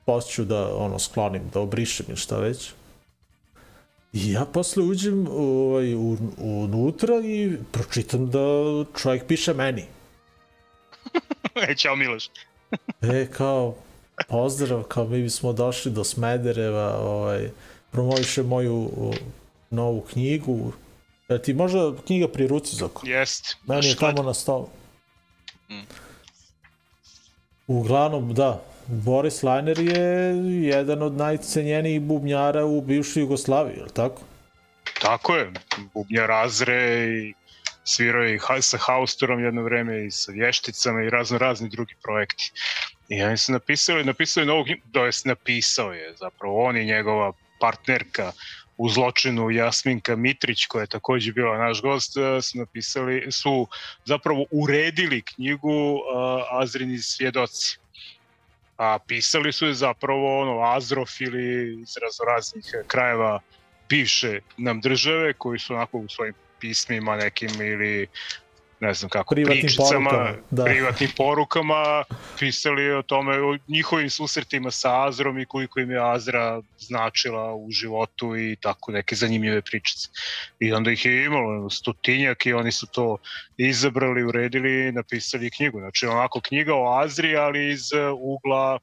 [0.07, 2.73] poću da, ono, sklonim, da obrišem ili šta već.
[4.13, 8.41] I ja posle uđem ovaj, u, unutra i pročitam da
[9.03, 9.85] čovjek piše meni.
[11.69, 12.31] E, čao Miloš.
[13.03, 13.75] E, kao,
[14.29, 17.51] pozdrav, kao mi bismo došli do Smedereva, ovaj,
[17.91, 19.13] promoviše moju o,
[19.71, 20.73] novu knjigu.
[21.29, 23.07] E, ti možda knjiga pri ruci, Zoko?
[23.07, 23.57] Jest.
[23.67, 24.69] Meni je tamo na stolu.
[25.71, 25.87] Mm.
[27.67, 30.35] Uglavnom, da, Boris Lajner je
[30.67, 34.23] jedan od najcenjenijih bubnjara u bivšoj Jugoslaviji, je li tako?
[35.01, 35.53] Tako je,
[35.95, 37.35] bubnja razre i
[37.85, 42.53] svirao je sa Haustorom jedno vreme i sa vješticama i razno razni drugi projekti.
[43.09, 47.33] I ja sam napisali, napisali novu knjigu, to jest napisao je zapravo on i njegova
[47.61, 48.33] partnerka
[48.77, 53.67] u zločinu Jasminka Mitrić koja je takođe bila naš gost eh, su napisali su
[54.05, 56.01] zapravo uredili knjigu uh,
[56.61, 57.79] Azrini svjedoci
[58.81, 63.41] a pisali su je zapravo ono azrofili iz raznoraznih krajeva
[63.89, 68.07] bivše nam države koji su onako u svojim pismima nekim ili
[68.81, 70.65] ne znam kako, Privatnim pričicama, porukama, da.
[70.65, 72.05] privatnim porukama,
[72.39, 77.71] pisali o tome, o njihovim susretima sa Azrom i koliko im je Azra značila u
[77.71, 80.09] životu i tako neke zanimljive pričice.
[80.59, 83.17] I onda ih je imalo stotinjak i oni su to
[83.57, 85.79] izabrali, uredili i napisali knjigu.
[85.79, 88.79] Znači onako knjiga o Azri, ali iz uh, ugla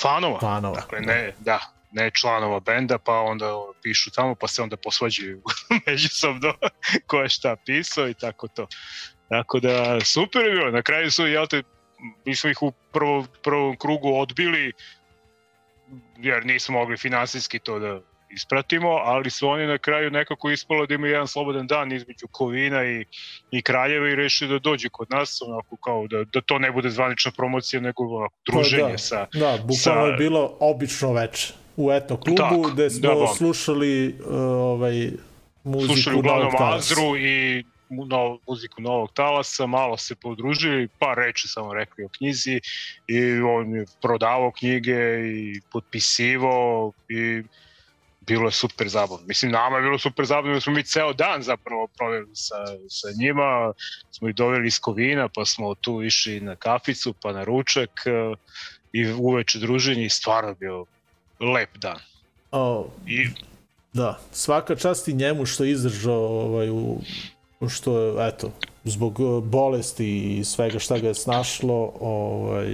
[0.00, 0.40] fanova.
[0.40, 1.60] Fanova, Dakle, ne, da,
[1.92, 3.46] ne članova benda, pa onda
[3.82, 5.42] pišu tamo, pa se onda posvađaju
[5.86, 6.54] međusobno
[7.06, 8.66] ko je šta pisao i tako to.
[9.28, 10.70] Tako da, super je bilo.
[10.70, 11.62] Na kraju su, jel te,
[12.24, 14.72] mi smo ih u prvo, prvom krugu odbili,
[16.18, 18.00] jer nismo mogli finansijski to da
[18.32, 22.84] ispratimo, ali su oni na kraju nekako ispalo da imaju jedan slobodan dan između Kovina
[22.84, 23.04] i,
[23.50, 26.90] i Kraljeva i rešili da dođe kod nas, onako kao da, da to ne bude
[26.90, 29.26] zvanična promocija, nego onako, druženje da, sa...
[29.32, 33.26] Da, bukvalno sa- je bilo obično veče u etno klubu gde smo da, bom.
[33.36, 35.10] slušali uh, ovaj,
[35.64, 36.52] muziku slušali uglavnom.
[36.58, 42.60] Azru i nov, muziku Novog Talasa, malo se podružili, par reči samo rekli o knjizi
[43.06, 47.42] i on je prodavao knjige i potpisivao i
[48.26, 49.26] bilo je super zabavno.
[49.26, 52.54] Mislim, nama je bilo super zabavno, jer smo mi ceo dan zapravo proveli sa,
[52.88, 53.72] sa njima,
[54.10, 58.34] smo ih doveli iz Kovina, pa smo tu išli na kaficu, pa na ručak eh,
[58.92, 60.84] i uveče druženje i stvarno bio
[61.40, 61.98] lep dan.
[62.50, 63.26] O, I
[63.92, 67.00] da, svaka čast i njemu što je izdržao ovaj, u,
[67.68, 68.52] što je, eto,
[68.84, 72.66] zbog uh, bolesti i svega šta ga je snašlo, ovaj,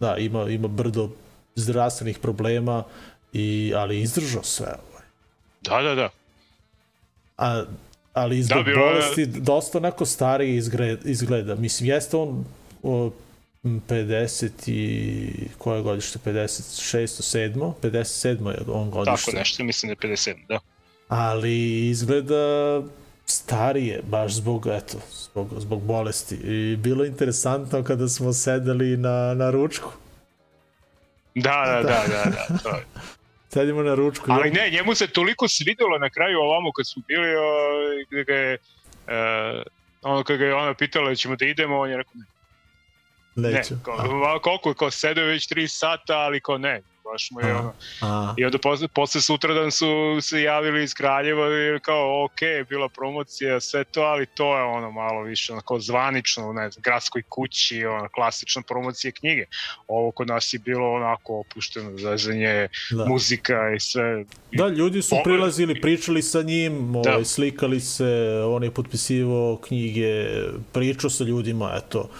[0.00, 1.10] da, ima, ima brdo
[1.54, 2.84] zdravstvenih problema,
[3.34, 4.66] i, ali izdržao sve.
[4.66, 5.04] Ovaj.
[5.62, 6.08] da, da, da.
[7.38, 7.64] A,
[8.12, 11.54] ali zbog da, bilo bolesti dosta onako stariji izgleda, izgleda.
[11.54, 12.44] Mislim, jeste on
[12.82, 13.10] o,
[13.64, 16.18] m, 50 i koje godište?
[16.18, 17.48] 56.
[17.56, 17.72] 7.
[17.82, 18.48] 57.
[18.48, 19.24] je on godište.
[19.24, 20.58] Tako nešto, mislim da je 57, da.
[21.08, 22.82] Ali izgleda
[23.26, 26.34] starije, baš zbog, eto, zbog, zbog bolesti.
[26.34, 29.90] I bilo je interesantno kada smo sedeli na, na ručku.
[31.34, 32.58] Da, da, da, da, da.
[32.58, 32.80] To
[33.54, 34.26] Sedimo na ručku.
[34.28, 37.42] Ali ne, njemu se toliko svidelo na kraju ovamo kad smo bili, o,
[38.10, 38.58] gde ga je,
[39.06, 39.62] e,
[40.02, 42.12] ono kad ga je ona pitala ćemo da idemo, on je rekao
[43.34, 43.74] ne, Neću.
[43.74, 47.54] ne kao, koliko je, kao sedeo već 3 sata, ali kao ne, baš mu je
[47.54, 47.72] ono.
[48.36, 49.86] I onda posle, posle sutradan su
[50.20, 54.90] se javili iz Kraljeva i kao, ok, bila promocija, sve to, ali to je ono
[54.90, 59.44] malo više onako zvanično, ne znam, gradskoj kući, ono, klasična promocija knjige.
[59.88, 63.04] Ovo kod nas je bilo onako opušteno, zazanje, da.
[63.04, 64.24] muzika i sve.
[64.52, 67.24] Da, ljudi su Po- prilazili, pričali sa njim, ovaj, Da.
[67.24, 70.26] slikali se, on je potpisivao knjige,
[70.72, 72.10] pričao sa ljudima, eto.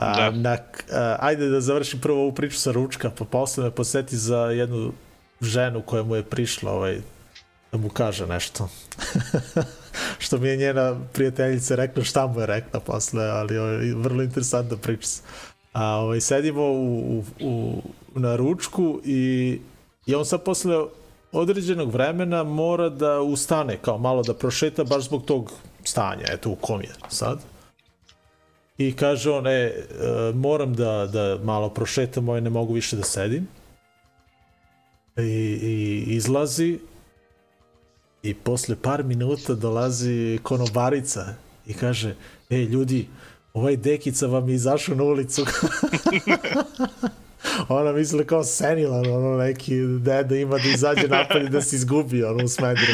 [0.00, 0.30] A, Da.
[0.30, 0.56] na,
[0.92, 4.92] a, ajde da završim prvo ovu priču sa ručka, pa posle me poseti za jednu
[5.40, 7.00] ženu koja mu je prišla ovaj,
[7.72, 8.68] da mu kaže nešto.
[10.24, 14.76] što mi je njena prijateljica rekla šta mu je rekla posle, ali ovaj, vrlo interesantna
[14.76, 15.08] priča.
[15.72, 17.82] A ovaj, sedimo u, u, u,
[18.14, 19.60] na ručku i,
[20.06, 20.76] i on sad posle
[21.32, 25.52] određenog vremena mora da ustane, kao malo da prošeta baš zbog tog
[25.84, 27.38] stanja, eto u kom je sad.
[28.80, 29.74] I kaže on, e, e,
[30.34, 33.48] moram da, da malo prošetam, ovaj ne mogu više da sedim.
[35.16, 36.78] I, i izlazi
[38.22, 41.34] i posle par minuta dolazi konobarica
[41.66, 42.14] i kaže,
[42.50, 43.08] e ljudi,
[43.54, 45.44] ovaj dekica vam je izašao na ulicu.
[47.68, 51.06] Ona misle kao senilan, ono neki deda ima da izađe
[51.46, 52.84] i da se izgubi ono u Smedru.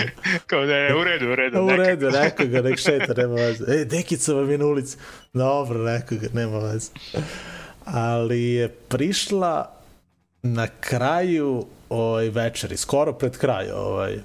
[0.46, 1.62] Kao da je u redu, u redu.
[1.62, 3.64] U redu, rekao ga, nek šeta, nema veze.
[3.68, 4.96] E, dekica vam je na ulici.
[5.32, 6.90] Dobro, rekao ga, nema veze.
[7.84, 9.72] Ali je prišla
[10.42, 14.18] na kraju ovaj, večeri, skoro pred kraj, ovaj,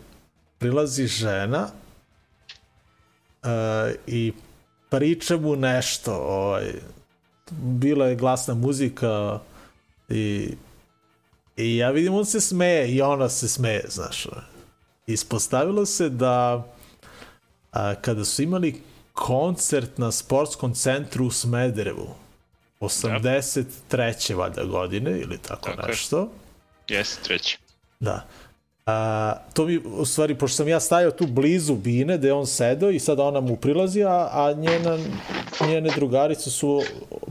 [0.57, 1.67] prilazi žena
[3.43, 3.49] uh,
[4.07, 4.33] i
[4.89, 6.71] priča mu nešto, ovaj,
[7.51, 9.39] bila je glasna muzika
[10.11, 10.55] i,
[11.57, 14.27] i ja vidim on se smeje i ona se smeje, znaš.
[15.07, 16.67] Ispostavilo se da
[17.71, 18.81] a, kada su imali
[19.13, 22.15] koncert na sportskom centru u Smederevu
[22.79, 24.35] 83.
[24.35, 26.31] valjda godine ili tako, Tako nešto.
[26.87, 27.57] Jeste, treći.
[27.99, 28.27] Da.
[28.91, 32.89] A, to mi, u stvari, pošto sam ja stajao tu blizu Bine, gde on sedao
[32.89, 34.97] i sad ona mu prilazi, a, a njena,
[35.67, 36.81] njene drugarice su,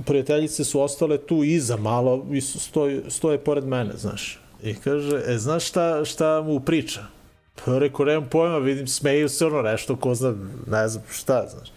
[0.06, 4.40] prijateljice su ostale tu iza malo i stoje, stoje pored mene, znaš.
[4.62, 7.00] I kaže, e, znaš šta, šta mu priča?
[7.64, 10.34] Pa rekao, nemam pojma, vidim, smeju se ono nešto, ko zna,
[10.66, 11.68] ne znam šta, znaš.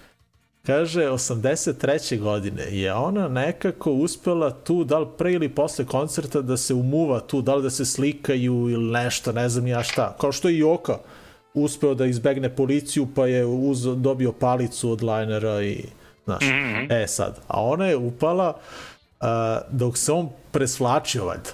[0.66, 2.20] Kaže, 83.
[2.20, 7.20] godine je ona nekako uspela tu, da li pre ili posle koncerta, da se umuva
[7.20, 10.16] tu, da li da se slikaju ili nešto, ne znam ja šta.
[10.22, 10.98] Kao što je i Joka
[11.54, 15.86] uspeo da izbegne policiju, pa je uz, dobio palicu od linera i,
[16.26, 17.04] znaš, mm -hmm.
[17.04, 18.50] e sad, a ona je upala
[19.22, 19.28] uh,
[19.70, 21.50] dok se on presvlačio, valjda.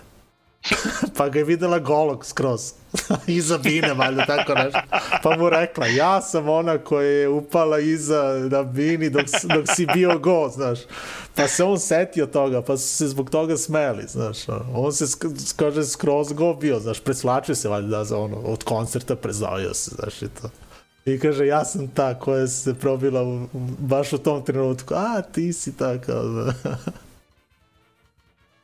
[1.18, 2.74] pa ga je videla golog skroz.
[3.28, 4.80] iza bine, valjda, tako nešto.
[5.24, 9.26] Pa mu rekla, ja sam ona koja je upala iza na bini dok,
[9.56, 10.80] dok si bio go, znaš.
[11.36, 14.38] Pa se on setio toga, pa su se zbog toga smeli, znaš.
[14.74, 15.06] On se,
[15.56, 20.22] kaže, skroz go bio, znaš, presvlačio se, valjda, za ono, od koncerta prezavio se, znaš,
[20.22, 20.50] i to.
[21.06, 23.48] I kaže, ja sam ta koja se probila u,
[23.80, 24.94] baš u tom trenutku.
[24.94, 26.54] A, ti si ta, kao da.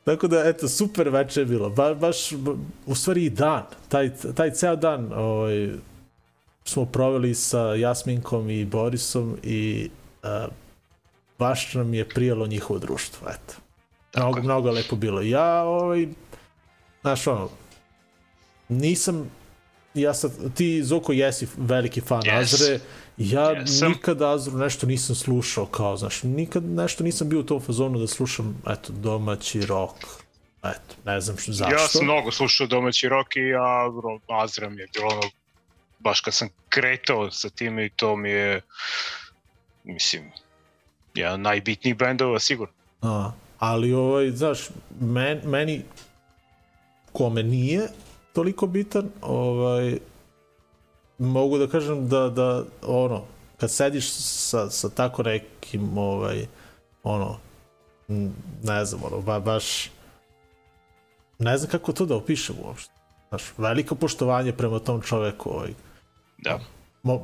[0.06, 1.70] Tako da, eto, super veče je bilo.
[1.70, 2.52] Ba, baš, ba,
[2.86, 3.62] u stvari i dan.
[3.88, 5.70] Taj, taj ceo dan ovaj,
[6.64, 9.90] smo proveli sa Jasminkom i Borisom i
[10.22, 10.52] uh,
[11.38, 13.54] baš nam je prijelo njihovo društvo, eto.
[14.10, 15.22] Tako mnogo, mnogo lepo bilo.
[15.22, 16.08] Ja, ovaj,
[17.00, 17.48] znaš, ono,
[18.68, 19.30] nisam,
[19.96, 22.40] ja sad, ti, Zoko, jesi veliki fan yes.
[22.40, 22.80] Azre,
[23.16, 23.88] ja yes.
[23.88, 28.06] nikad Azru nešto nisam slušao, kao, znaš, nikad nešto nisam bio u tom fazonu da
[28.06, 29.96] slušam, eto, domaći rock,
[30.64, 31.74] eto, ne znam što, zašto.
[31.74, 33.90] Ja sam mnogo slušao domaći rock i ja,
[34.42, 35.30] Azra mi je bilo ono,
[35.98, 38.60] baš kad sam kretao sa tim i to mi je,
[39.84, 40.32] mislim,
[41.14, 42.74] jedan najbitnijih bendova, sigurno.
[43.02, 44.58] A, ali, ovaj, znaš,
[45.00, 45.82] men, meni,
[47.12, 47.88] kome nije
[48.36, 49.98] toliko bitan, ovaj,
[51.18, 53.22] mogu da kažem da, da ono,
[53.56, 56.46] kad sediš sa, sa tako nekim, ovaj,
[57.02, 57.38] ono,
[58.62, 59.90] ne znam, ono, ba, baš,
[61.38, 62.92] ne znam kako to da opišem uopšte.
[63.28, 65.72] Znaš, veliko poštovanje prema tom čoveku, ovaj.
[66.38, 66.60] Da.
[67.02, 67.20] Mo,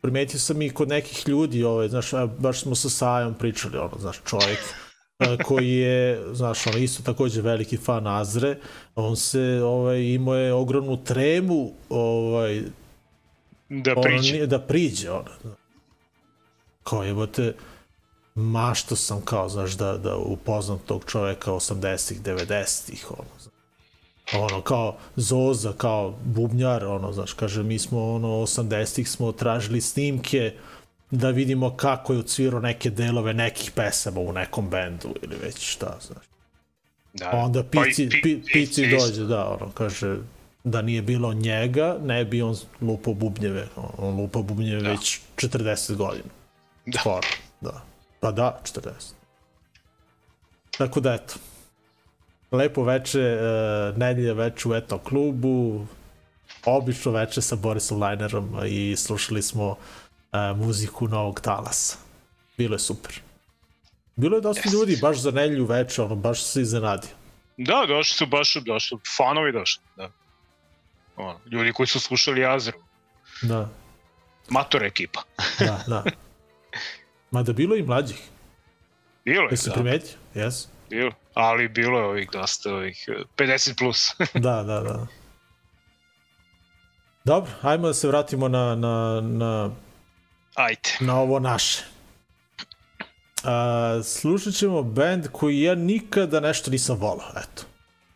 [0.00, 4.20] primetio sam i kod nekih ljudi, ovaj, znaš, baš smo sa Sajom pričali, ono, znaš,
[4.24, 4.58] čovjek
[5.44, 8.56] koji je, znaš, ono, isto takođe veliki fan Azre,
[8.94, 12.62] on se, ovaj, imao je ogromnu tremu, ovaj,
[13.68, 14.36] da priđe.
[14.36, 15.30] Ono, da priđe, ono.
[16.82, 17.54] Kao je, te,
[18.34, 24.42] mašto sam kao, znaš, da, da upoznam tog čoveka 80-ih, 90-ih, ono, znaš.
[24.42, 30.54] ono, kao Zoza, kao bubnjar, ono, znaš, kaže, mi smo, ono, 80-ih smo tražili snimke
[31.14, 35.98] da vidimo kako je ucvirao neke delove nekih pesama u nekom bendu ili već šta,
[36.00, 36.24] znaš.
[37.12, 40.16] Da, onda Pici, pa pi, Pici dođe, da, ono, kaže,
[40.64, 43.68] da nije bilo njega, ne bi on lupao bubnjeve.
[43.98, 44.90] On lupa bubnjeve da.
[44.90, 46.28] već 40 godina.
[46.86, 46.98] Da.
[46.98, 47.28] Skoro,
[47.60, 47.82] da.
[48.20, 48.90] Pa da, 40.
[50.78, 51.34] Tako da, eto.
[52.52, 55.86] Lepo veče, uh, nedelje veče u Eto klubu,
[56.64, 59.76] obično veče sa Borisom Lajnerom i slušali smo uh,
[60.56, 61.96] muziku Novog Talasa.
[62.58, 63.20] Bilo je super.
[64.16, 64.72] Bilo je dosta yes.
[64.72, 67.10] ljudi, baš za nedelju veče, ono, baš se iznenadio.
[67.56, 70.10] Da, došli su baš, došli, fanovi došli, da.
[71.16, 72.78] Ono, ljudi koji su slušali Azru.
[73.42, 73.68] Da.
[74.48, 75.22] Mator ekipa.
[75.58, 76.04] da, da.
[77.30, 78.22] Mada bilo i mlađih.
[79.24, 79.74] Bilo je, Jesi da.
[79.74, 80.16] primetio?
[80.34, 80.68] Jes.
[80.90, 84.08] Bilo, ali bilo je ovih dosta, ovih 50 eh, plus.
[84.34, 85.06] da, da, da.
[87.24, 89.70] Dobro, ajmo da se vratimo na, na, na,
[90.54, 90.90] Ajde.
[91.00, 91.82] na ovo naše.
[93.44, 97.62] A, slušat ćemo band koji ja nikada nešto nisam volao, eto.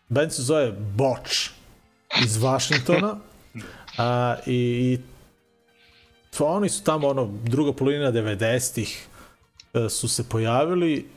[0.08, 1.50] Band se zove Botch
[2.24, 3.16] iz Vašingtona
[3.98, 4.98] a, i, i
[6.36, 9.06] to oni su tamo ono druga polovina 90-ih
[9.74, 11.08] e, su se pojavili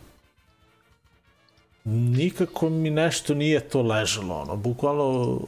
[1.85, 5.39] nikako mi nešto nije to ležalo ono bukvalno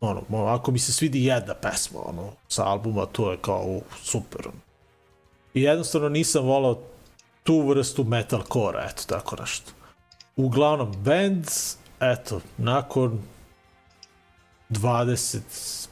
[0.00, 4.48] ono ako mi se svidi jedna pesma ono sa albuma to je kao uh, super
[5.54, 6.82] i jednostavno nisam volao
[7.42, 9.72] tu vrstu metalcore eto tako nešto
[10.36, 11.46] uglavnom band
[12.00, 13.18] eto nakon
[14.70, 15.38] 20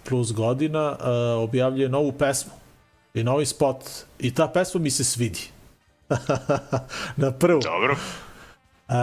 [0.09, 0.98] plus godina uh,
[1.43, 2.52] objavljuje novu pesmu
[3.14, 3.85] i novi spot
[4.18, 5.40] i ta pesma mi se svidi.
[7.16, 7.60] na prvu.
[7.60, 7.97] Dobro.
[8.89, 8.94] Uh,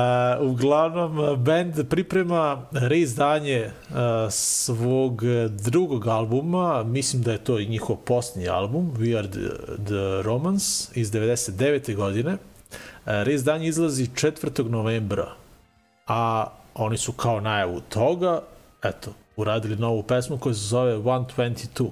[0.42, 3.96] uglavnom, band priprema reizdanje uh,
[4.30, 10.22] svog drugog albuma, mislim da je to i njihov posljednji album, We Are the, the
[10.22, 11.96] Romans, iz 99.
[11.96, 12.34] godine.
[12.34, 12.38] Uh,
[13.06, 14.70] reizdanje izlazi 4.
[14.70, 15.32] novembra,
[16.08, 18.42] a oni su kao najavu toga,
[18.84, 21.90] eto, uradili novu pesmu koja se zove 122.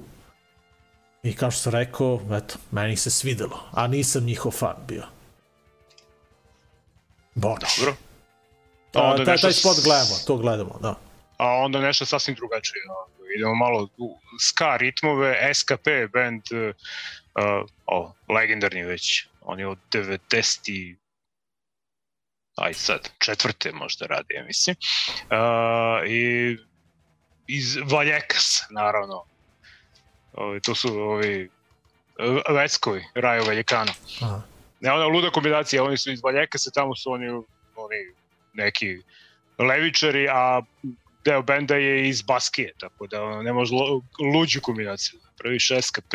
[1.23, 5.03] I kao što sam rekao, eto, meni se svidelo, a nisam njihov fan bio.
[7.35, 7.61] Boč.
[7.77, 7.95] Dobro.
[8.93, 10.95] A, taj, taj spot gledamo, to gledamo, da.
[11.37, 12.81] A onda nešto sasvim drugačije.
[13.35, 20.95] Idemo malo u ska ritmove, SKP band, uh, o, legendarni već, on je od 90
[22.55, 24.75] aj sad, četvrte možda radi, ja mislim.
[25.23, 26.57] Uh, I
[27.47, 29.23] iz Valjekas, naravno.
[30.33, 31.49] Ovi, to su ovi
[32.49, 33.91] Veckovi, Rajo Valjekano.
[34.21, 34.41] Aha.
[34.83, 37.27] Ne, ona luda kombinacija, oni su iz Valjeka, se tamo su oni,
[37.75, 37.95] oni
[38.53, 38.97] neki
[39.59, 40.61] levičari, a
[41.25, 43.73] deo benda je iz Baskije, tako da ne može
[44.33, 45.19] luđu kombinaciju.
[45.37, 46.13] Praviš SKP,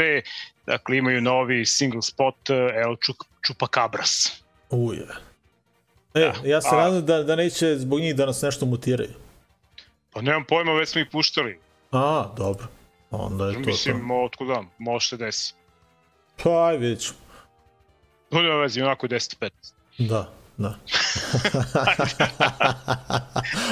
[0.66, 3.16] dakle imaju novi single spot eh, El Čuk,
[3.46, 4.42] Chupacabras.
[4.70, 5.06] Uje.
[6.14, 9.14] E, ja se a- nadam da, da neće zbog njih da nas nešto mutiraju.
[10.12, 11.58] Pa nemam pojma, već smo ih puštali.
[11.92, 12.66] A, dobro.
[13.10, 14.14] Onda je to Mislim, to.
[14.24, 15.54] otkuda, može se desi.
[16.42, 17.18] Pa, aj vidjet ćemo.
[18.30, 19.50] No, nema vezi, onako je 10-15.
[19.98, 20.74] Da, da.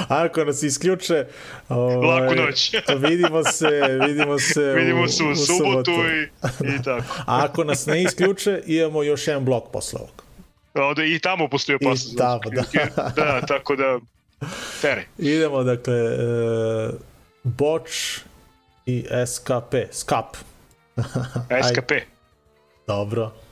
[0.24, 1.26] Ako nas isključe,
[1.68, 2.74] ovaj, Laku noć.
[3.08, 3.70] vidimo se,
[4.06, 6.22] vidimo se Vidimo se u, subotu i,
[6.74, 7.04] i tako.
[7.26, 10.22] A ako nas ne isključe, imamo još jedan blok posle ovog.
[10.74, 12.14] Onda i tamo postoji opasnost.
[12.14, 12.62] I tamo, da.
[13.16, 13.98] da, tako da,
[14.82, 15.04] tere.
[15.18, 16.90] Idemo, dakle, e,
[17.44, 18.20] Boč
[18.86, 20.36] i SKP, SKAP.
[21.70, 21.92] SKP.
[22.86, 23.45] Dobro.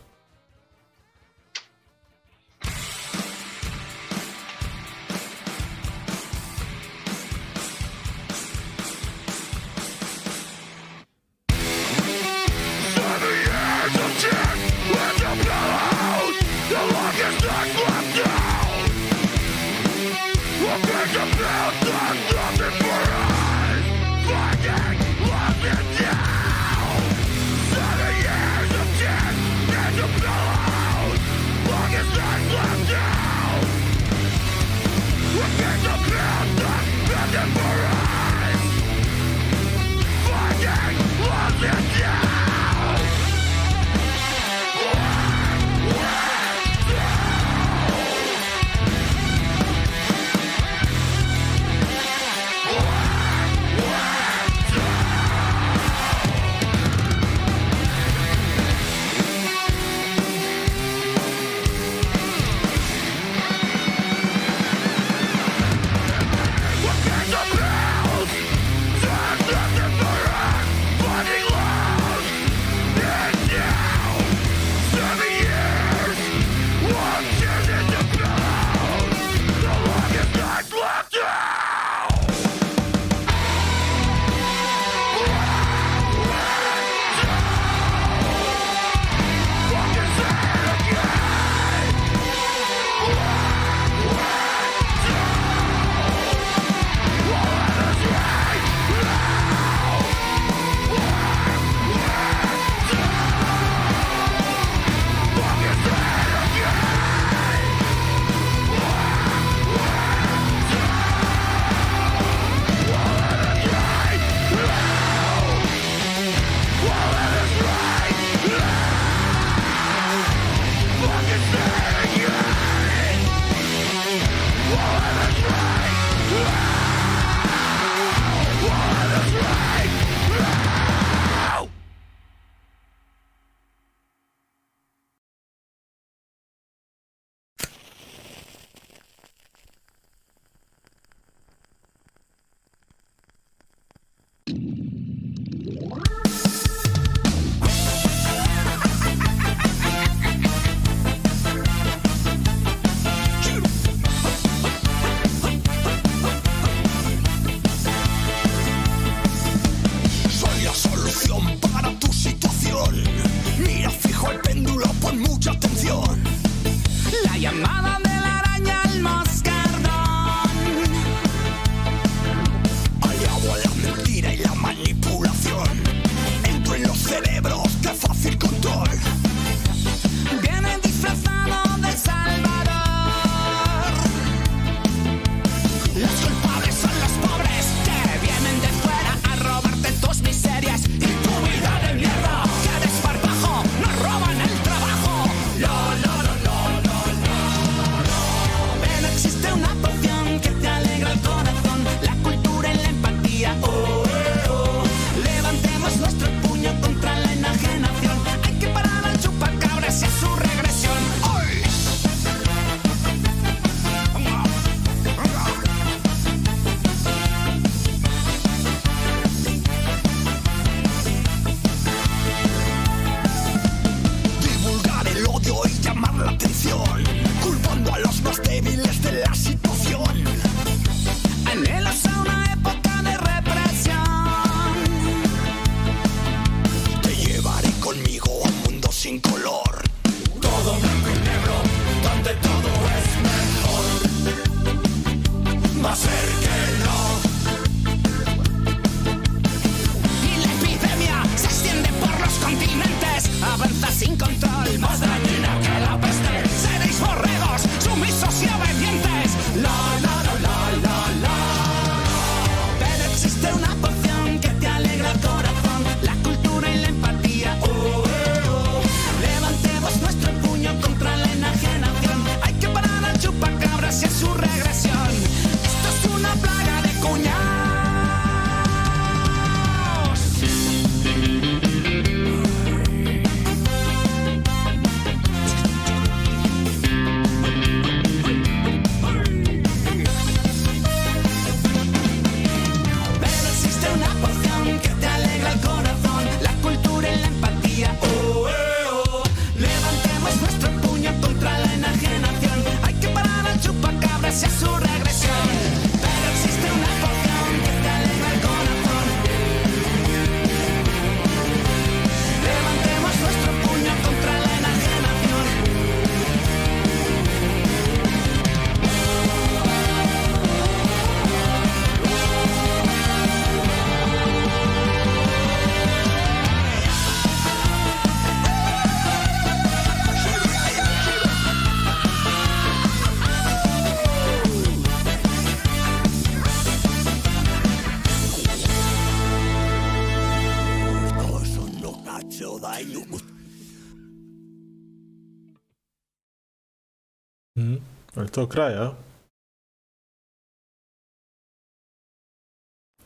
[348.45, 348.93] Je to kraj, a?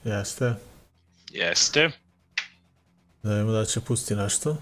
[0.04, 0.54] Jeste.
[1.30, 1.90] Jeste.
[3.22, 4.56] Da vidimo da će pusti nešto.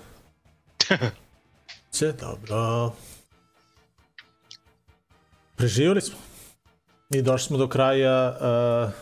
[1.97, 2.93] Će, dobro.
[5.57, 6.19] Preživjeli smo.
[7.11, 8.93] I došli smo do kraja uh,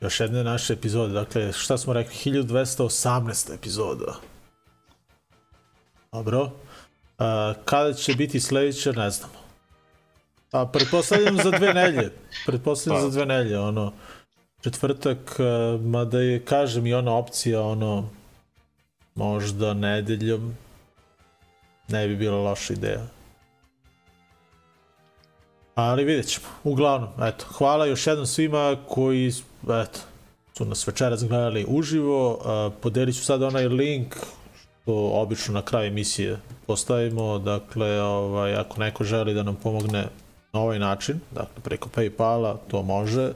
[0.00, 1.12] još jedne naše epizode.
[1.12, 2.32] Dakle, šta smo rekli?
[2.32, 3.54] 1218.
[3.54, 4.14] epizoda.
[6.12, 6.42] Dobro.
[6.42, 6.52] Uh,
[7.64, 9.47] kada će biti sledeća, ne znamo.
[10.52, 12.12] A pretpostavljam za dve nelje.
[12.46, 13.92] Pretpostavljam za dve nelje, ono
[14.60, 18.08] četvrtak, uh, mada je, kažem, i ona opcija, ono,
[19.14, 20.56] možda nedeljom,
[21.88, 23.06] ne bi bila loša ideja.
[25.74, 26.46] Ali vidjet ćemo.
[26.64, 30.00] Uglavnom, eto, hvala još jednom svima koji, eto,
[30.58, 32.32] su nas večeras gledali uživo.
[32.32, 34.16] Uh, podelit ću sad onaj link
[34.56, 37.38] što obično na kraju emisije postavimo.
[37.38, 40.06] Dakle, ovaj, ako neko želi da nam pomogne
[40.52, 43.32] na ovaj način, dakle preko Paypala, to može.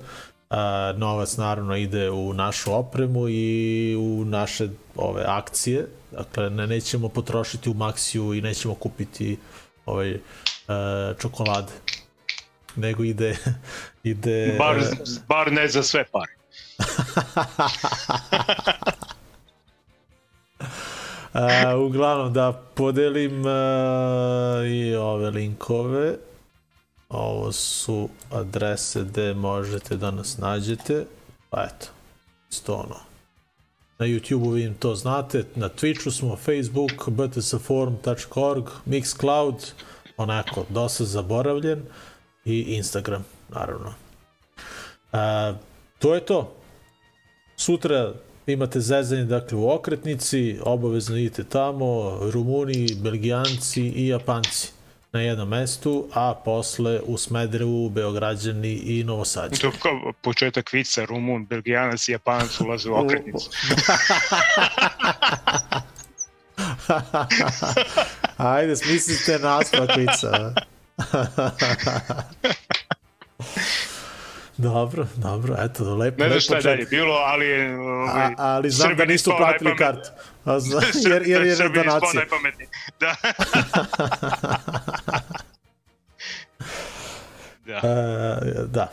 [0.50, 5.86] A, novac naravno ide u našu opremu i u naše ove akcije.
[6.10, 9.38] Dakle, ne, nećemo potrošiti u Maxiju i nećemo kupiti
[9.86, 10.18] ovaj, e,
[11.18, 11.72] čokolade.
[12.76, 13.36] Nego ide...
[14.02, 14.76] ide Bar,
[15.28, 16.32] bar ne za sve pare.
[21.32, 26.16] A, uglavnom da podelim a, i ove linkove.
[27.12, 31.06] Ovo su adrese gde možete da nas nađete.
[31.50, 31.86] Pa eto,
[32.50, 32.96] isto ono.
[33.98, 39.72] Na YouTube-u vidim to znate, na Twitchu smo, Facebook, btsforum.org, Mixcloud,
[40.16, 41.82] onako, dosta zaboravljen,
[42.44, 43.94] i Instagram, naravno.
[45.12, 45.54] A,
[45.98, 46.54] to je to.
[47.56, 48.12] Sutra
[48.46, 54.81] imate zezanje dakle u okretnici, obavezno idete tamo, Rumuni, Belgijanci i Japanci
[55.12, 59.60] na jednom mestu, a posle u Smederevu, Beograđani i Novosadđani.
[59.60, 63.50] To je kao početak vica, Rumun, Belgijanac i Japanac ulaze u okretnicu.
[68.56, 70.54] Ajde, smislite nastavak vica.
[74.56, 76.22] Dobro, dobro, eto, lepo.
[76.22, 77.74] Ne znam šta je dalje bilo, ali...
[77.74, 80.10] Ovaj, A, ali znam da Srbini nisu platili najpamet- kartu.
[80.44, 80.80] A, zna,
[81.10, 82.20] jer, jer je Srbini ispao donacija.
[82.20, 82.68] najpametniji.
[83.00, 83.14] Da.
[87.80, 87.80] da.
[87.82, 88.92] E, da,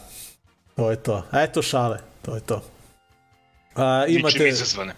[0.76, 1.23] to je to.
[1.34, 2.64] Eto šale, to je to.
[3.76, 4.52] A, imate,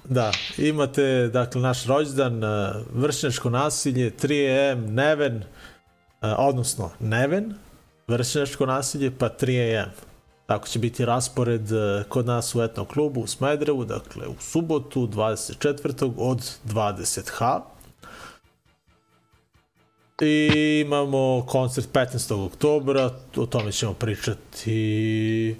[0.03, 2.47] da, imate, dakle, naš rođendan, e,
[2.93, 5.43] vršnjačko nasilje, 3am, Neven, e,
[6.37, 7.53] odnosno Neven,
[8.07, 9.85] vršnjačko nasilje, pa 3am.
[10.51, 15.07] Tako će biti raspored e, kod nas u etnom klubu u Smedrevu, dakle u subotu
[15.07, 16.13] 24.
[16.17, 17.61] od 20h.
[20.21, 22.45] I imamo koncert 15.
[22.45, 25.55] oktobra, o tome ćemo pričati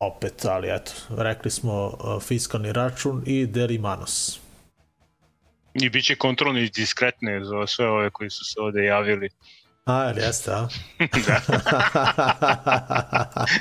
[0.00, 4.40] opet, ali eto, rekli smo uh, fiskalni račun i Derimanos.
[5.74, 9.28] I bit će kontrolni i diskretne za sve ove koji su se ovde javili.
[9.84, 10.68] A, jel jeste, a?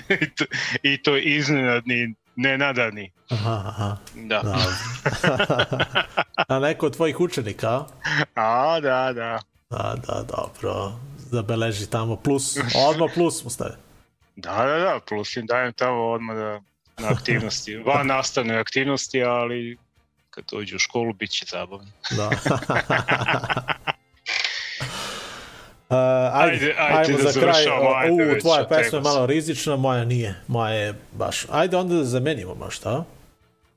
[0.10, 0.46] I, to,
[0.84, 3.12] I to iznenadni, nenadani.
[3.30, 4.42] aha, aha, Da.
[4.42, 4.56] da.
[6.56, 7.86] a neko od tvojih učenika,
[8.36, 8.80] a?
[8.80, 9.40] Da, da.
[9.70, 10.92] Da, da, dobro.
[11.18, 12.58] Zabeleži tamo plus,
[12.90, 13.76] odmah plus mu stave.
[14.36, 16.62] Da, da, da, plus im dajem tamo odmah da,
[16.98, 17.76] na aktivnosti.
[17.78, 19.78] Van nastavne aktivnosti, ali
[20.30, 21.92] kad dođu u školu bit će zabavno.
[22.12, 22.30] Da.
[25.94, 26.00] Uh,
[26.34, 27.54] ajde, Ajde, ajde ajmo da za kraj.
[27.54, 30.42] završavamo, ajde U, tvoja pesma je malo rizična, moja nije.
[30.48, 31.46] Moja je baš...
[31.52, 33.04] Ajde onda da zamenimo možda, a?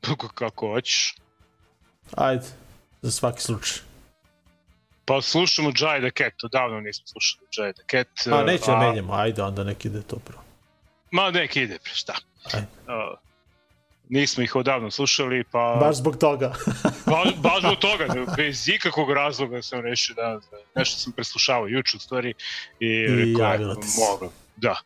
[0.01, 1.14] Kako, kako hoćeš.
[2.16, 2.44] Ajde,
[3.02, 3.78] za svaki slučaj.
[5.05, 8.32] Pa slušamo Jai the Cat, odavno nismo slušali Jai the Cat.
[8.34, 10.43] A neće da menjamo, ajde onda nek ide to prvo.
[11.10, 12.14] Ma nek ide, pre, šta.
[12.52, 12.66] Ajde.
[12.86, 13.18] Uh,
[14.08, 15.76] nismo ih odavno slušali, pa...
[15.80, 16.54] Baš zbog toga.
[17.10, 18.06] Ba, baš zbog toga,
[18.36, 22.34] bez ikakvog razloga sam rešio da, da nešto sam preslušavao juče u stvari
[22.80, 24.32] i, I rekao, mogu.
[24.56, 24.76] Da,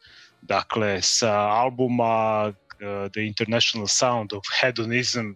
[0.42, 5.30] dakle, sa albuma uh, The International Sound of Hedonism,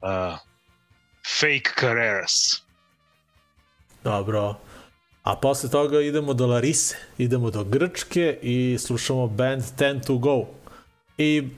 [0.00, 0.38] uh,
[1.40, 2.62] Fake Carreras.
[4.04, 4.60] Dobro.
[5.22, 10.46] A posle toga idemo do Larise, idemo do Grčke i slušamo band Ten to Go.
[11.18, 11.48] I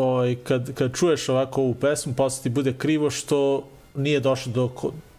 [0.00, 4.70] oj, kad, kad čuješ ovako ovu pesmu, posle ti bude krivo što nije došlo do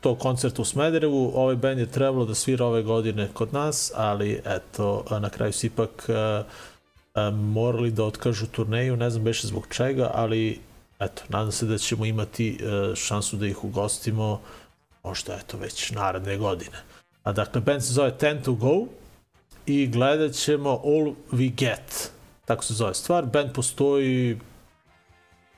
[0.02, 1.32] tog koncerta u Smederevu.
[1.36, 5.66] Ovaj band je trebalo da svira ove godine kod nas, ali eto, na kraju su
[5.66, 6.10] ipak
[7.34, 10.60] morali da otkažu turneju, ne znam beše zbog čega, ali
[10.99, 14.41] eto, nadam se da ćemo imati a, šansu da ih ugostimo
[15.03, 16.78] možda eto već naredne godine.
[17.24, 18.86] A dakle, band se zove Ten to Go
[19.66, 22.12] i gledat ćemo All We Get,
[22.45, 23.26] tako se zove stvar.
[23.26, 24.40] Band postoji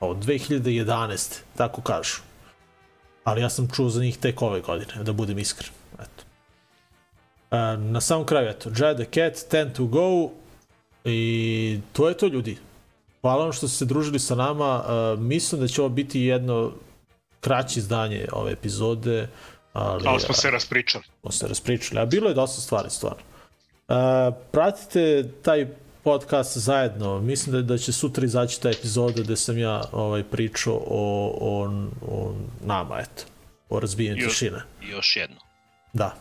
[0.00, 1.40] od 2011.
[1.56, 2.16] tako kažu.
[3.24, 5.70] Ali ja sam čuo za njih tek ove godine, da budem iskren.
[5.94, 6.24] Eto.
[7.50, 10.30] E, na samom kraju, eto, Jad the Cat, Ten to Go
[11.04, 12.58] i to je to ljudi.
[13.20, 14.84] Hvala vam što ste se družili sa nama.
[14.84, 16.72] E, mislim da će ovo biti jedno
[17.40, 19.28] kraće izdanje ove epizode.
[19.72, 21.04] Ali, Ali smo se raspričali.
[21.20, 23.22] Smo se raspričali, a bilo je dosta stvari, stvarno.
[23.88, 23.94] E,
[24.52, 25.66] pratite taj
[26.04, 27.20] podcast zajedno.
[27.20, 31.70] Mislim da, da će sutra izaći ta epizoda gde sam ja ovaj, pričao o, o,
[32.08, 33.24] o nama, eto.
[33.68, 34.58] O razbijanju Još- tišine.
[34.90, 35.36] Još jedno.
[35.92, 36.14] Da.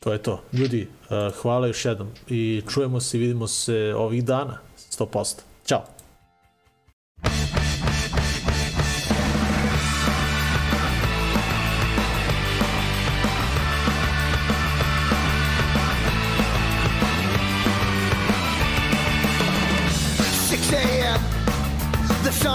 [0.00, 0.42] To je to.
[0.52, 4.58] Ljudi, uh, hvala još jednom i čujemo se i vidimo se ovih dana.
[4.90, 5.40] 100%.
[5.66, 5.84] Ćao.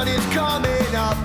[0.01, 1.17] Sun is coming up,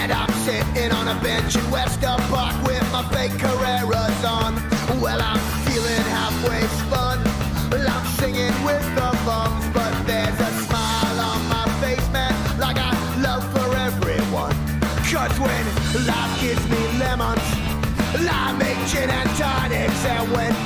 [0.00, 4.54] and I'm sitting on a bench in Wester Park with my fake Carreras on.
[5.00, 7.18] Well, I'm feeling halfway spun.
[7.70, 12.78] Well, I'm singing with the bums, but there's a smile on my face, man, like
[12.78, 14.56] I love for everyone.
[15.10, 15.64] Cause when
[16.06, 17.46] life gives me lemons,
[18.40, 20.63] I make gin and tonics, and when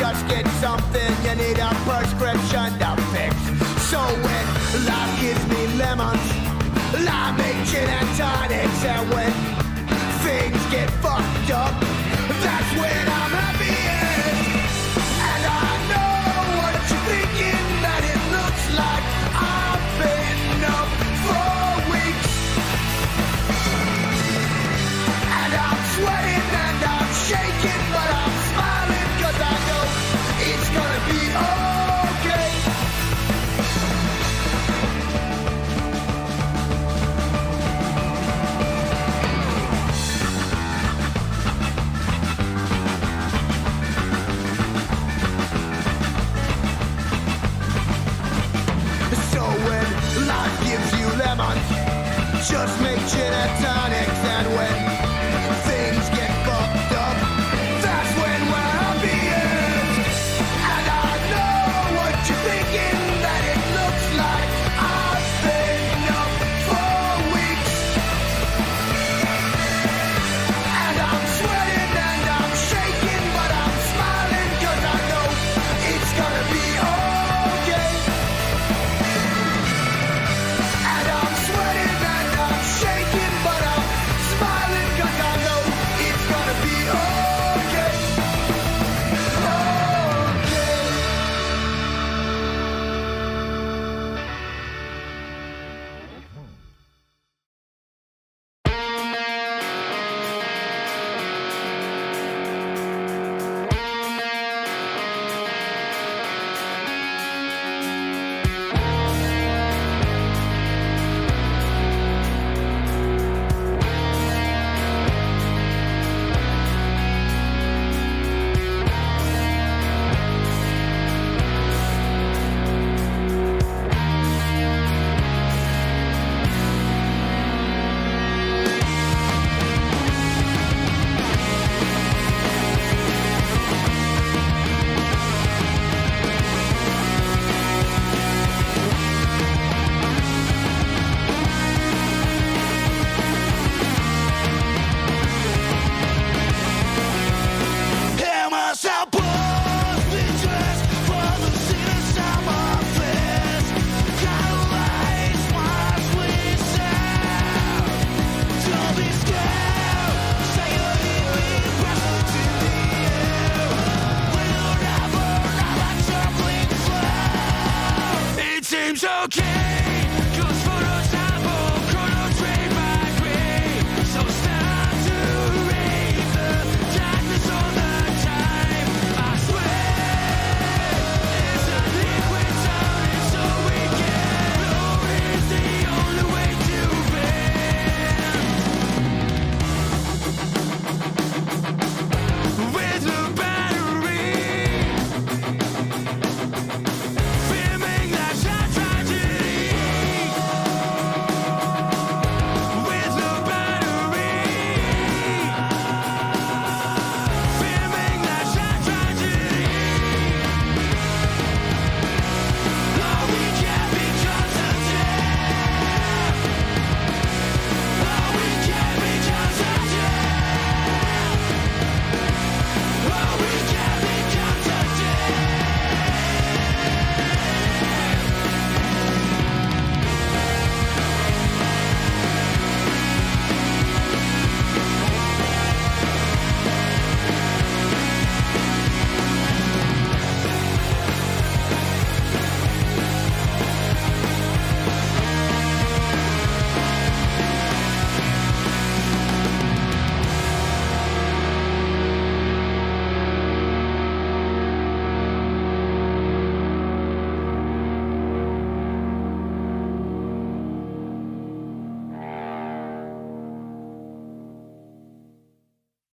[0.00, 3.36] just get something you need a prescription to fix.
[3.92, 4.44] So when
[4.88, 6.24] life gives me lemons,
[7.04, 8.82] I make gin and tonics.
[8.82, 9.39] And when